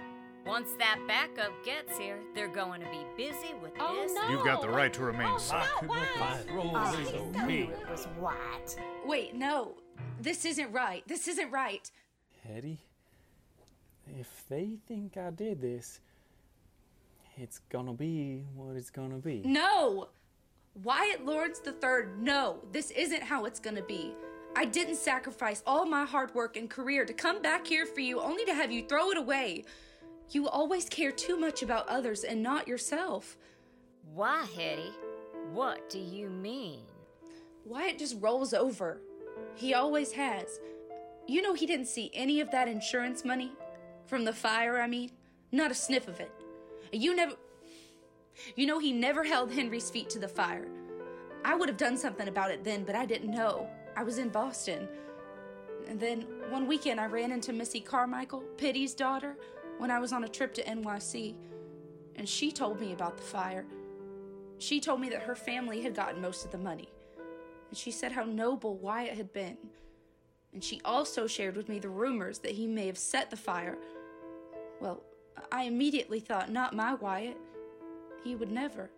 [0.48, 4.14] Once that backup gets here, they're going to be busy with Oh, this.
[4.30, 5.92] You've got the right to remain Oh, silent.
[5.92, 8.78] I knew it was Wyatt.
[9.06, 9.74] Wait, no.
[10.22, 11.04] This isn't right.
[11.06, 11.92] This isn't right.
[12.48, 12.80] Hetty,
[14.18, 16.00] if they think I did this,
[17.36, 19.42] it's gonna be what it's gonna be.
[19.44, 20.08] No!
[20.84, 22.60] Wyatt Lawrence III, no.
[22.72, 24.14] This isn't how it's gonna be.
[24.56, 28.22] I didn't sacrifice all my hard work and career to come back here for you
[28.22, 29.66] only to have you throw it away.
[30.30, 33.38] You always care too much about others and not yourself.
[34.14, 34.92] Why, Hetty?
[35.54, 36.82] What do you mean?
[37.66, 39.02] Wyatt just rolls over.
[39.56, 40.60] He always has.
[41.28, 43.52] You know, he didn't see any of that insurance money
[44.06, 45.12] from the fire, I mean,
[45.52, 46.32] not a sniff of it.
[46.92, 47.34] You never.
[48.56, 50.68] You know, he never held Henry's feet to the fire.
[51.44, 53.68] I would have done something about it then, but I didn't know.
[53.96, 54.88] I was in Boston.
[55.88, 59.38] And then one weekend, I ran into Missy Carmichael, Pitty's daughter,
[59.78, 61.36] when I was on a trip to NYC.
[62.16, 63.66] And she told me about the fire.
[64.58, 66.90] She told me that her family had gotten most of the money.
[67.70, 69.58] And she said how noble Wyatt had been.
[70.54, 73.78] And she also shared with me the rumors that he may have set the fire.
[74.80, 75.04] Well,
[75.52, 77.38] I immediately thought, not my Wyatt.
[78.24, 78.90] He would never.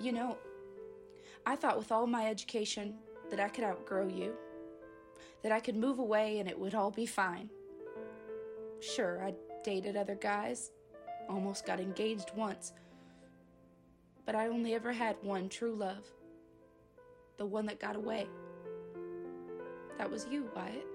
[0.00, 0.38] You know,
[1.46, 2.94] I thought with all my education
[3.30, 4.34] that I could outgrow you,
[5.42, 7.50] that I could move away and it would all be fine.
[8.92, 10.70] Sure, I dated other guys,
[11.28, 12.72] almost got engaged once,
[14.26, 16.04] but I only ever had one true love
[17.36, 18.26] the one that got away.
[19.98, 20.86] That was you, Wyatt.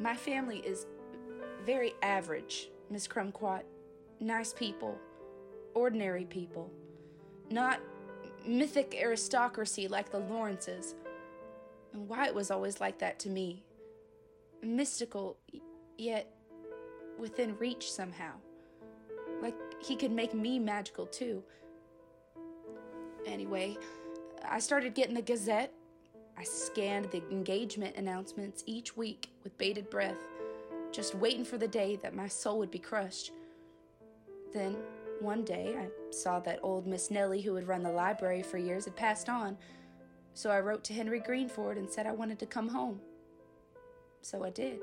[0.00, 0.86] My family is
[1.64, 3.62] very average, Miss Crumquat.
[4.20, 4.98] Nice people,
[5.74, 6.70] ordinary people.
[7.50, 7.80] Not
[8.46, 10.94] mythic aristocracy like the Lawrences.
[11.92, 13.64] And Wyatt was always like that to me.
[14.64, 15.36] Mystical,
[15.98, 16.30] yet
[17.18, 18.32] within reach somehow.
[19.42, 21.42] Like he could make me magical too.
[23.26, 23.76] Anyway,
[24.48, 25.72] I started getting the Gazette.
[26.36, 30.18] I scanned the engagement announcements each week with bated breath,
[30.92, 33.32] just waiting for the day that my soul would be crushed.
[34.52, 34.76] Then,
[35.20, 38.84] one day, I saw that old Miss Nellie, who had run the library for years,
[38.84, 39.56] had passed on.
[40.34, 43.00] So I wrote to Henry Greenford and said I wanted to come home.
[44.24, 44.80] So I did.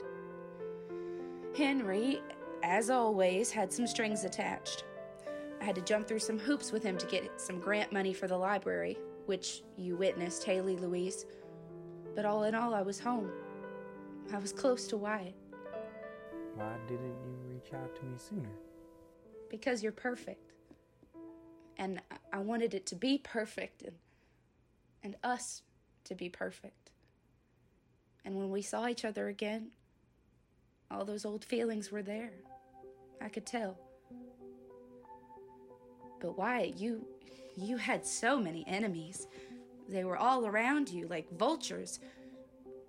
[1.57, 2.21] Henry,
[2.63, 4.83] as always, had some strings attached.
[5.59, 8.27] I had to jump through some hoops with him to get some grant money for
[8.27, 11.25] the library, which you witnessed, Haley Louise.
[12.15, 13.31] But all in all, I was home.
[14.31, 15.35] I was close to Wyatt.
[16.55, 18.49] Why didn't you reach out to me sooner?
[19.49, 20.51] Because you're perfect.
[21.77, 23.97] And I- I wanted it to be perfect and,
[25.03, 25.63] and us
[26.05, 26.80] to be perfect.
[28.23, 29.71] And when we saw each other again,
[30.89, 32.33] all those old feelings were there.
[33.21, 33.77] I could tell.
[36.19, 37.05] But Wyatt, you
[37.57, 39.27] you had so many enemies.
[39.89, 41.99] They were all around you like vultures.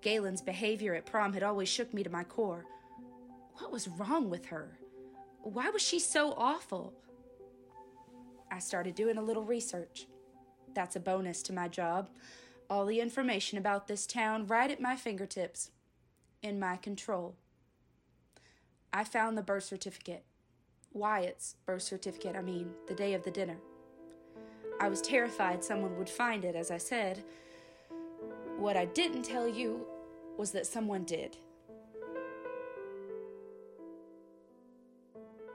[0.01, 2.65] Galen's behavior at prom had always shook me to my core.
[3.57, 4.77] What was wrong with her?
[5.41, 6.93] Why was she so awful?
[8.51, 10.07] I started doing a little research.
[10.73, 12.09] That's a bonus to my job.
[12.73, 15.69] All the information about this town right at my fingertips,
[16.41, 17.35] in my control.
[18.91, 20.25] I found the birth certificate.
[20.91, 23.57] Wyatt's birth certificate, I mean, the day of the dinner.
[24.81, 27.23] I was terrified someone would find it, as I said.
[28.57, 29.85] What I didn't tell you
[30.35, 31.37] was that someone did.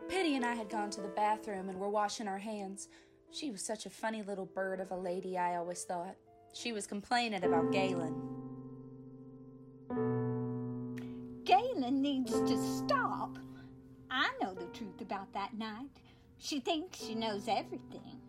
[0.08, 2.86] Pitty and I had gone to the bathroom and were washing our hands.
[3.32, 6.14] She was such a funny little bird of a lady, I always thought.
[6.52, 8.14] She was complaining about Galen.
[11.44, 13.38] Galen needs to stop.
[14.10, 15.90] I know the truth about that night.
[16.38, 18.20] She thinks she knows everything.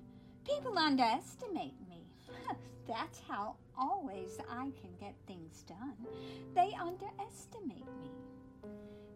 [0.46, 2.04] People underestimate me.
[2.88, 5.96] That's how always I can get things done.
[6.56, 8.12] They underestimate me.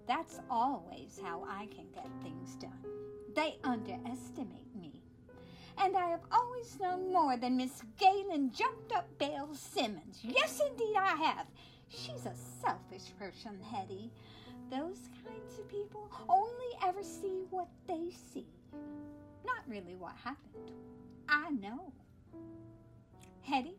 [0.07, 2.83] That's always how I can get things done.
[3.35, 5.02] They underestimate me.
[5.77, 10.19] And I have always known more than Miss Galen jumped up Belle Simmons.
[10.21, 11.47] Yes, indeed, I have.
[11.89, 14.11] She's a selfish person, Hetty.
[14.71, 18.47] Those kinds of people only ever see what they see,
[19.45, 20.71] not really what happened.
[21.27, 21.91] I know.
[23.41, 23.75] Hetty,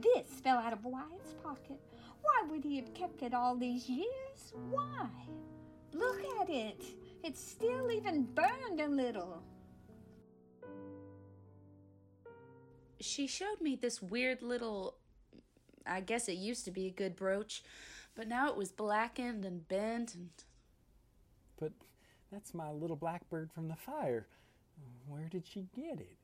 [0.00, 1.80] this fell out of Wyatt's pocket.
[2.22, 4.54] Why would he have kept it all these years?
[4.70, 5.06] Why?
[5.92, 6.82] Look at it.
[7.22, 9.42] It's still even burned a little.
[13.00, 14.96] She showed me this weird little.
[15.86, 17.62] I guess it used to be a good brooch,
[18.14, 20.30] but now it was blackened and bent and.
[21.58, 21.72] But
[22.32, 24.26] that's my little blackbird from the fire.
[25.06, 26.16] Where did she get it?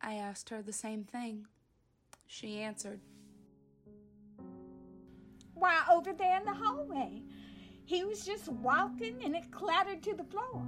[0.00, 1.46] I asked her the same thing.
[2.26, 3.00] She answered.
[5.54, 7.22] Why, over there in the hallway.
[7.86, 10.62] He was just walking and it clattered to the floor.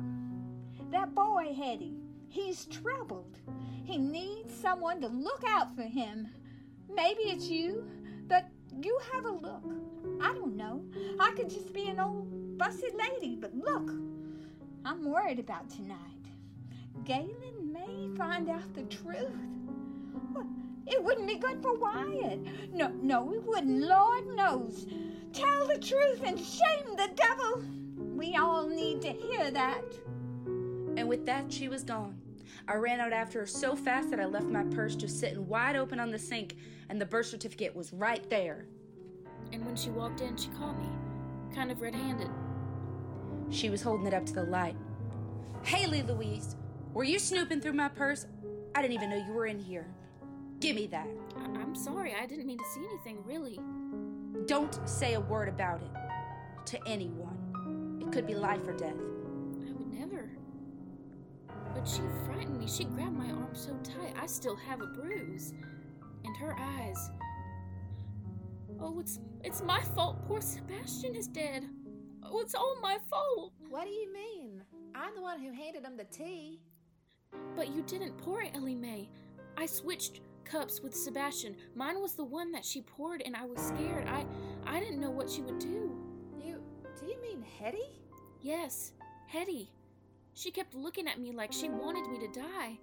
[0.90, 1.94] That boy, Hetty,
[2.28, 3.38] he's troubled.
[3.84, 6.28] He needs someone to look out for him.
[6.92, 7.84] Maybe it's you,
[8.28, 8.46] but
[8.82, 9.64] you have a look.
[10.20, 10.82] I don't know.
[11.20, 13.90] I could just be an old fussy lady, but look,
[14.84, 15.98] I'm worried about tonight.
[17.04, 19.32] Galen may find out the truth.
[20.86, 22.40] It wouldn't be good for Wyatt.
[22.72, 23.82] No, no, it wouldn't.
[23.82, 24.86] Lord knows.
[25.32, 27.64] Tell the truth and shame the devil.
[28.16, 29.84] We all need to hear that.
[30.96, 32.18] And with that, she was gone.
[32.68, 35.76] I ran out after her so fast that I left my purse just sitting wide
[35.76, 36.56] open on the sink,
[36.88, 38.66] and the birth certificate was right there.
[39.52, 40.88] And when she walked in, she caught me,
[41.54, 42.30] kind of red handed.
[43.50, 44.76] She was holding it up to the light.
[45.62, 46.56] Haley Louise,
[46.92, 48.26] were you snooping through my purse?
[48.74, 49.86] I didn't even know you were in here.
[50.60, 51.06] Give me that.
[51.36, 53.60] I- I'm sorry, I didn't mean to see anything, really.
[54.46, 57.98] Don't say a word about it to anyone.
[58.00, 58.96] It could be life or death.
[61.86, 62.66] She frightened me.
[62.66, 65.54] She grabbed my arm so tight, I still have a bruise.
[66.24, 67.10] And her eyes.
[68.80, 70.26] Oh, it's it's my fault.
[70.26, 71.64] Poor Sebastian is dead.
[72.22, 73.52] Oh, it's all my fault.
[73.70, 74.62] What do you mean?
[74.94, 76.60] I'm the one who handed him the tea.
[77.54, 79.08] But you didn't pour it, Ellie Mae.
[79.56, 81.56] I switched cups with Sebastian.
[81.74, 84.06] Mine was the one that she poured, and I was scared.
[84.08, 84.26] I
[84.66, 85.96] I didn't know what she would do.
[86.38, 86.60] You
[86.98, 88.00] do you mean Hetty?
[88.40, 88.92] Yes,
[89.26, 89.70] Hetty.
[90.36, 92.78] She kept looking at me like she wanted me to die.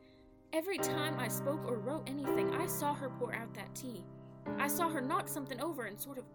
[0.53, 4.03] Every time I spoke or wrote anything, I saw her pour out that tea.
[4.57, 6.25] I saw her knock something over and sort of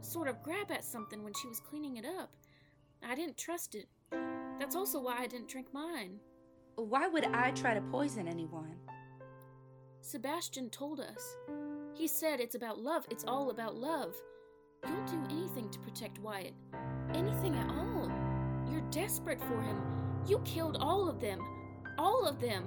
[0.00, 2.30] sort of grab at something when she was cleaning it up.
[3.02, 3.88] I didn't trust it.
[4.60, 6.20] That's also why I didn't drink mine.
[6.76, 8.76] Why would I try to poison anyone?
[10.02, 11.36] Sebastian told us.
[11.94, 14.14] He said it's about love, it's all about love.
[14.86, 16.54] You'll do anything to protect Wyatt.
[17.12, 18.08] Anything at all.
[18.70, 19.99] You're desperate for him.
[20.26, 21.40] You killed all of them.
[21.98, 22.64] All of them.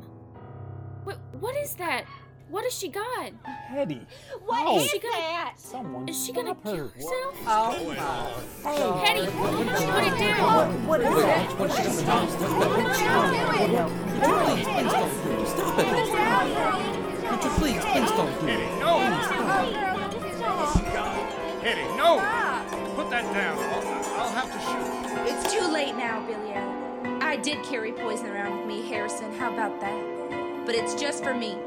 [1.04, 2.06] What what is that?
[2.50, 3.32] What has she got?
[3.46, 4.06] Hetty.
[4.46, 4.78] What Oh.
[4.80, 5.54] is she gonna that?
[5.58, 6.72] Someone Is she gonna stop her.
[6.76, 7.36] kill herself?
[7.48, 7.96] Oh my
[8.70, 8.92] Hey.
[9.06, 10.88] Hetty, put it down.
[10.88, 11.60] What is that?
[11.60, 11.94] What is that?
[11.94, 12.30] Stop!
[14.44, 15.48] Please, please don't do it.
[15.48, 15.84] Stop it!
[17.32, 18.52] Would you please, please don't do it.
[18.54, 18.92] Hetty, No!
[21.64, 22.10] Hetty, no!
[22.96, 23.58] Put that down.
[23.58, 24.88] I'll, I'll have to shoot.
[25.34, 26.73] It's too late now, Billy Allen.
[27.34, 29.34] I did carry poison around with me, Harrison.
[29.40, 30.66] How about that?
[30.68, 31.58] But it's just for me.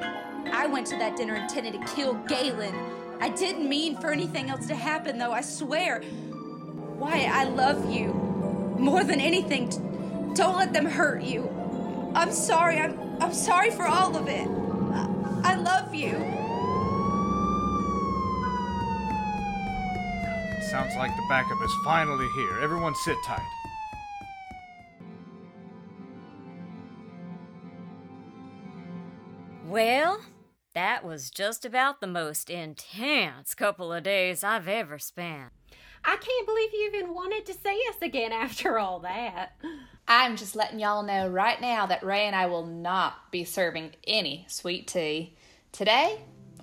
[0.53, 2.73] I went to that dinner intending to kill Galen.
[3.19, 6.03] I didn't mean for anything else to happen, though, I swear.
[6.99, 8.12] Why, I love you.
[8.79, 9.69] More than anything,
[10.35, 11.51] Don't let them hurt you.
[12.14, 12.79] I'm sorry.
[12.79, 14.47] I'm I'm sorry for all of it.
[14.47, 16.12] I, I love you.
[20.71, 22.61] Sounds like the backup is finally here.
[22.61, 23.55] Everyone sit tight.
[29.77, 30.22] Well,
[30.72, 35.53] that was just about the most intense couple of days I've ever spent.
[36.03, 39.61] I can't believe you even wanted to see us again after all that.
[40.09, 43.91] I'm just letting y'all know right now that Ray and I will not be serving
[44.07, 45.37] any sweet tea
[45.72, 46.22] today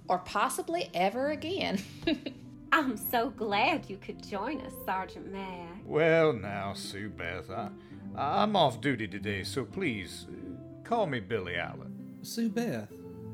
[0.10, 1.84] or possibly ever again.
[2.72, 5.84] I'm so glad you could join us, Sergeant Mac.
[5.86, 7.70] Well, now, Sue Beth, I,
[8.18, 11.94] I'm off duty today, so please uh, call me Billy Allen.
[12.24, 12.88] Sue Beth,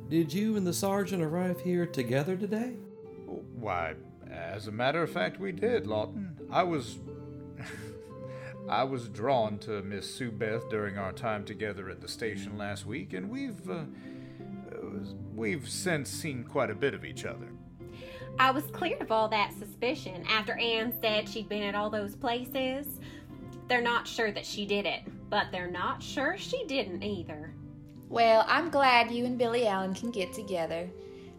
[0.09, 2.75] did you and the sergeant arrive here together today?
[3.55, 3.93] Why,
[4.29, 6.37] as a matter of fact, we did, Lawton.
[6.51, 6.97] I was.
[8.69, 12.85] I was drawn to Miss Sue Beth during our time together at the station last
[12.85, 13.69] week, and we've.
[13.69, 13.83] Uh,
[15.35, 17.47] we've since seen quite a bit of each other.
[18.37, 22.15] I was cleared of all that suspicion after Anne said she'd been at all those
[22.15, 22.99] places.
[23.67, 27.53] They're not sure that she did it, but they're not sure she didn't either.
[28.09, 30.89] Well, I'm glad you and Billy Allen can get together.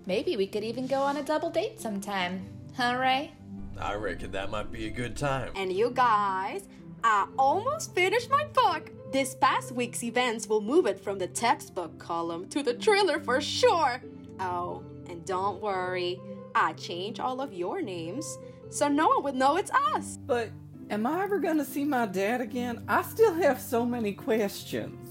[0.07, 2.47] Maybe we could even go on a double date sometime.
[2.77, 3.33] Huh, Ray?
[3.77, 5.51] I reckon that might be a good time.
[5.57, 6.69] And you guys,
[7.03, 8.93] I almost finished my book.
[9.11, 13.41] This past week's events will move it from the textbook column to the trailer for
[13.41, 14.01] sure.
[14.39, 16.21] Oh, and don't worry,
[16.55, 18.39] I changed all of your names
[18.71, 20.19] so no one would know it's us.
[20.25, 20.51] But
[20.89, 22.85] am I ever gonna see my dad again?
[22.87, 25.10] I still have so many questions.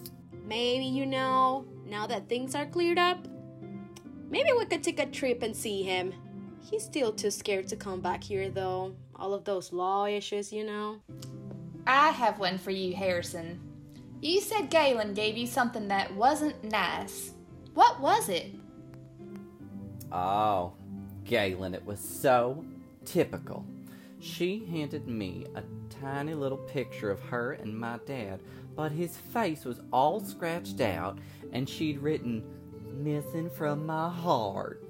[0.50, 3.28] Maybe you know, now that things are cleared up,
[4.32, 6.12] maybe we could take a trip and see him.
[6.60, 8.96] He's still too scared to come back here, though.
[9.16, 11.02] All of those law issues, you know.
[11.86, 13.60] I have one for you, Harrison.
[14.22, 17.34] You said Galen gave you something that wasn't nice.
[17.76, 18.48] What was it?
[20.12, 20.74] Oh,
[21.26, 22.66] Galen, it was so
[23.06, 23.68] typical.
[24.20, 25.62] She handed me a
[26.02, 28.42] tiny little picture of her and my dad,
[28.80, 31.20] but his face was all scratched out,
[31.52, 32.42] and she'd written,
[32.94, 34.82] Missing from my heart.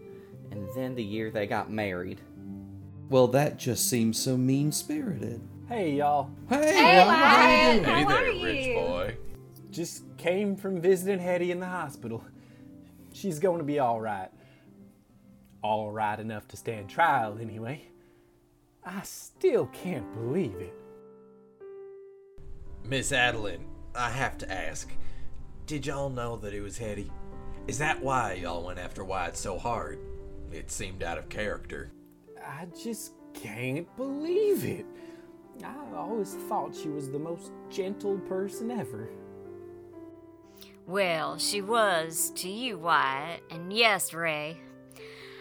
[0.52, 2.22] And then the year they got married.
[3.10, 5.42] Well, that just seems so mean spirited.
[5.68, 6.30] Hey, y'all.
[6.50, 7.16] Hey, Hey, Ron, Ryan.
[7.16, 7.84] how you doing?
[7.84, 8.74] Hey How there, are rich you?
[8.76, 9.18] boy.
[9.72, 12.24] Just came from visiting Hetty in the hospital.
[13.12, 14.30] She's going to be all right.
[15.64, 17.88] All right enough to stand trial, anyway.
[18.86, 20.76] I still can't believe it.
[22.86, 23.66] Miss Adeline,
[24.00, 24.90] I have to ask.
[25.66, 27.12] Did y'all know that it was Hetty?
[27.68, 30.00] Is that why y'all went after Wyatt so hard?
[30.54, 31.92] It seemed out of character.
[32.42, 34.86] I just can't believe it.
[35.66, 39.10] I always thought she was the most gentle person ever.
[40.88, 44.62] Well, she was to you, Wyatt, and yes, Ray.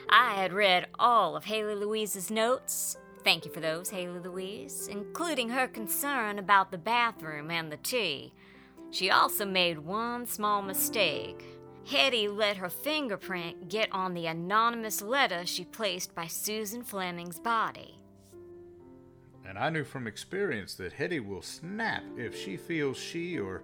[0.08, 2.98] I had read all of Haley Louise's notes.
[3.22, 8.32] Thank you for those, Haley Louise, including her concern about the bathroom and the tea.
[8.90, 11.44] She also made one small mistake.
[11.90, 17.98] Hetty let her fingerprint get on the anonymous letter she placed by Susan Fleming's body.
[19.46, 23.62] And I knew from experience that Hetty will snap if she feels she or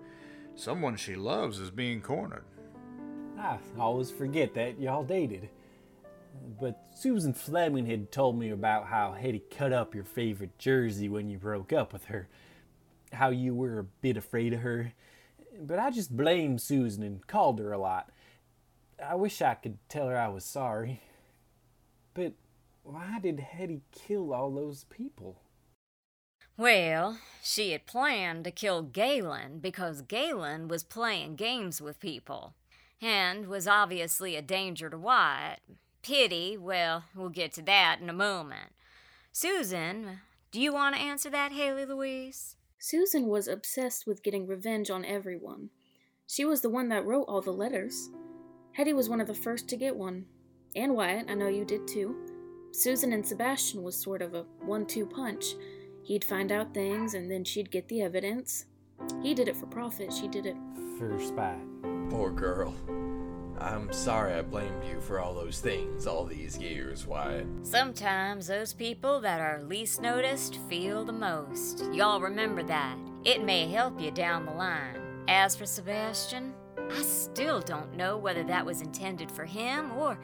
[0.55, 2.45] someone she loves is being cornered.
[3.39, 5.51] I always forget that y'all dated.
[6.59, 11.29] But Susan Fleming had told me about how Hetty cut up your favorite jersey when
[11.29, 12.29] you broke up with her.
[13.13, 14.95] How you were a bit afraid of her.
[15.61, 18.11] But I just blamed Susan and called her a lot.
[19.05, 21.01] I wish I could tell her I was sorry.
[22.13, 22.35] But
[22.83, 25.41] why did Hetty kill all those people?
[26.57, 32.55] Well, she had planned to kill Galen because Galen was playing games with people
[33.03, 35.61] and was obviously a danger to Wyatt.
[36.03, 38.73] Pitty, well, we'll get to that in a moment.
[39.33, 40.21] Susan,
[40.53, 42.57] do you want to answer that, Haley Louise?
[42.87, 45.71] Susan was obsessed with getting revenge on everyone.
[46.27, 48.11] She was the one that wrote all the letters.
[48.73, 50.27] Hetty was one of the first to get one.
[50.77, 52.15] And Wyatt, I know you did too.
[52.73, 55.55] Susan and Sebastian was sort of a one two punch.
[56.03, 58.67] He'd find out things and then she'd get the evidence.
[59.23, 60.57] He did it for profit, she did it.
[60.99, 61.65] For spite.
[62.11, 62.75] Poor girl.
[63.65, 67.47] I'm sorry I blamed you for all those things all these years, Wyatt.
[67.63, 71.83] Sometimes those people that are least noticed feel the most.
[71.91, 72.99] Y'all remember that.
[73.25, 75.25] It may help you down the line.
[75.29, 76.53] As for Sebastian,
[76.91, 80.19] I still don't know whether that was intended for him or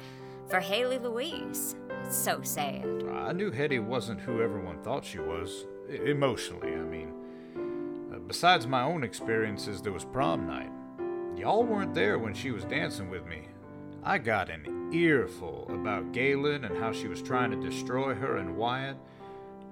[0.50, 1.76] for Haley Louise.
[2.04, 2.84] It's so sad.
[3.10, 7.14] I knew Hetty wasn't who everyone thought she was, emotionally, I mean.
[8.12, 10.70] Uh, besides my own experiences, there was prom night.
[11.40, 13.48] Y'all weren't there when she was dancing with me.
[14.04, 18.58] I got an earful about Galen and how she was trying to destroy her and
[18.58, 18.98] Wyatt.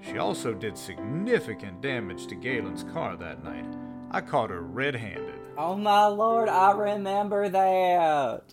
[0.00, 3.66] She also did significant damage to Galen's car that night.
[4.10, 5.38] I caught her red handed.
[5.58, 8.44] Oh my lord, I remember that.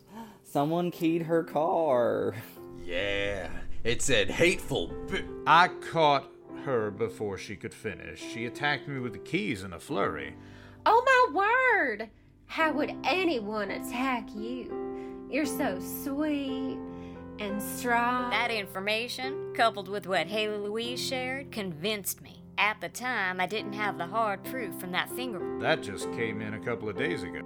[0.43, 2.35] Someone keyed her car.
[2.83, 3.47] Yeah,
[3.85, 4.93] it said hateful.
[5.09, 6.29] B- I caught
[6.65, 8.19] her before she could finish.
[8.19, 10.35] She attacked me with the keys in a flurry.
[10.85, 12.09] Oh my word!
[12.47, 15.27] How would anyone attack you?
[15.30, 16.77] You're so sweet
[17.39, 18.30] and strong.
[18.30, 22.43] That information, coupled with what Haley Louise shared, convinced me.
[22.57, 25.59] At the time, I didn't have the hard proof from that finger.
[25.59, 27.41] That just came in a couple of days ago.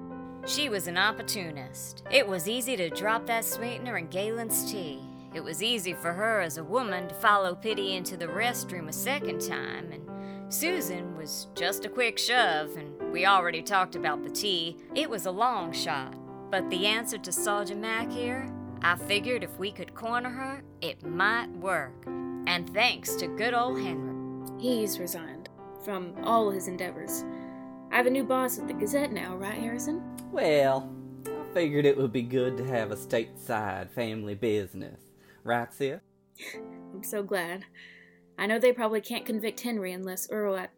[0.46, 2.04] She was an opportunist.
[2.12, 5.02] It was easy to drop that sweetener in Galen's tea.
[5.34, 8.94] It was easy for her as a woman to follow Pitty into the restroom a
[8.94, 10.08] second time, and
[10.50, 14.76] Susan was just a quick shove, and we already talked about the tea.
[14.96, 16.16] It was a long shot.
[16.50, 18.52] But the answer to Sergeant Mack here,
[18.82, 21.94] I figured if we could corner her, it might work.
[22.08, 24.50] And thanks to good old Henry.
[24.60, 25.50] He's resigned
[25.86, 27.24] from all his endeavors.
[27.92, 30.02] I have a new boss at the Gazette now, right, Harrison?
[30.32, 30.92] Well,
[31.28, 35.00] I figured it would be good to have a stateside family business.
[35.44, 36.00] Right, Sis?
[36.56, 37.66] I'm so glad.
[38.40, 40.70] I know they probably can't convict Henry unless Earl, I,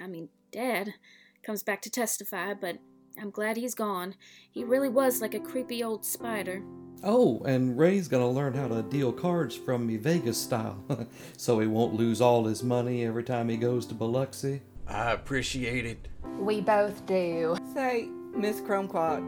[0.00, 0.94] I mean, Dad,
[1.42, 2.78] comes back to testify, but
[3.20, 4.14] I'm glad he's gone.
[4.50, 6.62] He really was like a creepy old spider.
[7.04, 10.82] Oh, and Ray's gonna learn how to deal cards from me Vegas style,
[11.36, 14.62] so he won't lose all his money every time he goes to Biloxi.
[14.88, 16.08] I appreciate it.
[16.38, 17.58] We both do.
[17.74, 19.20] Say, Miss Chromquat,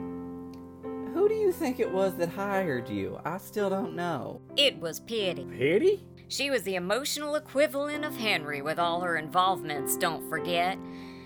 [1.12, 3.20] who do you think it was that hired you?
[3.26, 4.40] I still don't know.
[4.56, 5.44] It was Pitty.
[5.44, 6.02] Pitty?
[6.34, 10.76] She was the emotional equivalent of Henry with all her involvements, don't forget.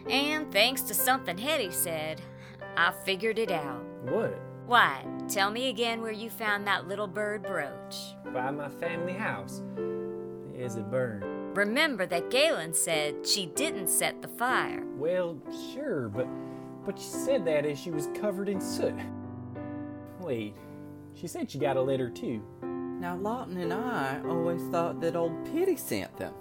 [0.06, 2.20] And thanks to something Hetty said,
[2.76, 3.82] I figured it out.
[4.02, 4.38] What?
[4.66, 7.96] Why, tell me again where you found that little bird brooch.
[8.34, 9.62] By my family house.
[10.54, 11.56] Is it burned?
[11.56, 14.84] Remember that Galen said she didn't set the fire.
[14.98, 15.38] Well,
[15.72, 16.28] sure, but
[16.84, 18.92] but she said that as she was covered in soot.
[20.20, 20.54] Wait,
[21.14, 22.42] she said she got a letter too.
[22.98, 26.34] Now, Lawton and I always thought that old Pitty sent them.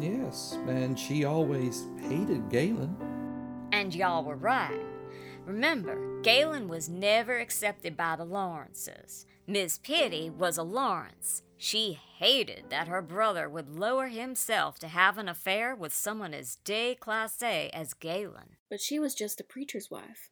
[0.00, 2.96] Yes, and she always hated Galen.
[3.72, 4.84] And y'all were right.
[5.44, 9.26] Remember, Galen was never accepted by the Lawrences.
[9.46, 11.42] Miss Pitty was a Lawrence.
[11.56, 16.58] She hated that her brother would lower himself to have an affair with someone as
[16.64, 18.56] déclassé as Galen.
[18.68, 20.30] But she was just a preacher's wife.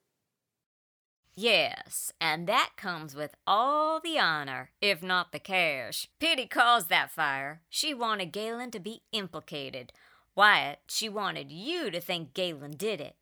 [1.36, 6.09] Yes, and that comes with all the honor, if not the cash.
[6.20, 7.62] Pitty caused that fire.
[7.69, 9.93] She wanted Galen to be implicated.
[10.36, 13.16] Wyatt, she wanted you to think Galen did it.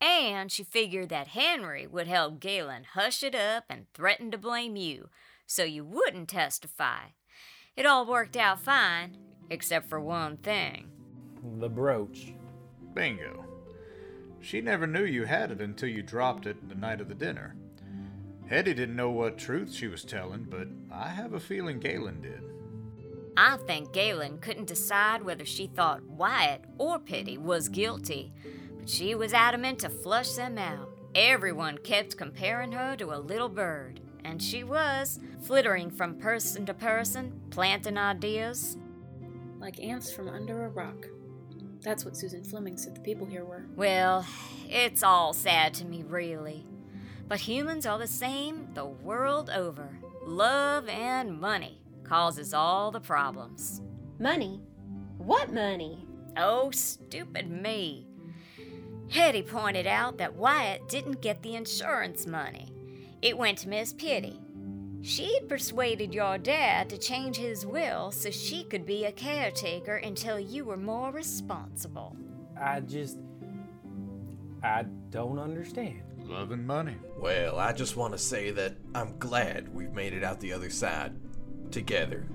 [0.00, 4.76] And she figured that Henry would help Galen hush it up and threaten to blame
[4.76, 5.10] you,
[5.46, 7.08] so you wouldn't testify.
[7.76, 9.18] It all worked out fine,
[9.50, 10.88] except for one thing.
[11.58, 12.32] The brooch.
[12.94, 13.44] Bingo.
[14.40, 17.54] She never knew you had it until you dropped it the night of the dinner.
[18.48, 22.42] Hetty didn't know what truth she was telling, but I have a feeling Galen did.
[23.36, 28.32] I think Galen couldn't decide whether she thought Wyatt or Pitty was guilty,
[28.78, 30.96] but she was adamant to flush them out.
[31.14, 36.74] Everyone kept comparing her to a little bird, and she was, flittering from person to
[36.74, 38.76] person, planting ideas.
[39.60, 41.06] Like ants from under a rock.
[41.88, 43.64] That's what Susan Fleming said the people here were.
[43.74, 44.26] Well,
[44.68, 46.66] it's all sad to me, really.
[47.26, 49.98] But humans are the same the world over.
[50.22, 53.80] Love and money causes all the problems.
[54.18, 54.60] Money?
[55.16, 56.06] What money?
[56.36, 58.06] Oh, stupid me.
[59.08, 62.70] Hetty pointed out that Wyatt didn't get the insurance money.
[63.22, 64.38] It went to Miss Pitty.
[65.02, 70.40] She'd persuaded your dad to change his will so she could be a caretaker until
[70.40, 72.16] you were more responsible.
[72.60, 73.18] I just.
[74.62, 76.02] I don't understand.
[76.24, 76.96] Love and money.
[77.16, 80.68] Well, I just want to say that I'm glad we've made it out the other
[80.68, 81.14] side
[81.70, 82.26] together.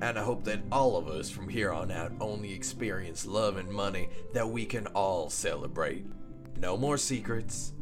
[0.00, 3.70] And I hope that all of us from here on out only experience love and
[3.70, 6.04] money that we can all celebrate.
[6.58, 7.72] No more secrets,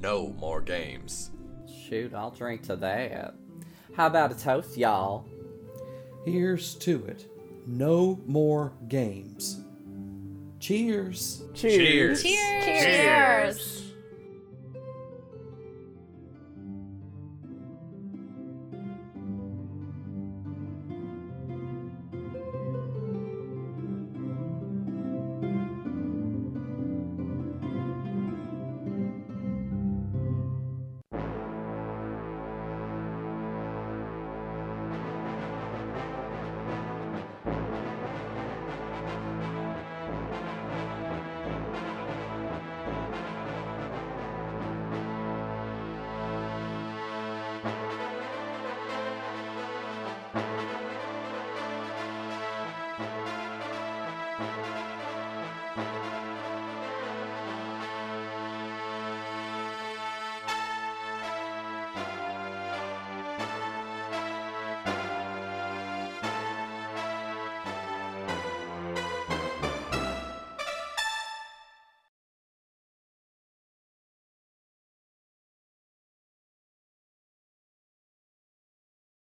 [0.00, 1.30] no more games.
[1.88, 3.34] Shoot, I'll drink to that.
[3.94, 5.26] How about a toast, y'all?
[6.24, 7.26] Here's to it.
[7.66, 9.60] No more games.
[10.60, 11.42] Cheers.
[11.54, 12.22] Cheers.
[12.22, 12.64] Cheers.
[12.64, 13.91] Cheers.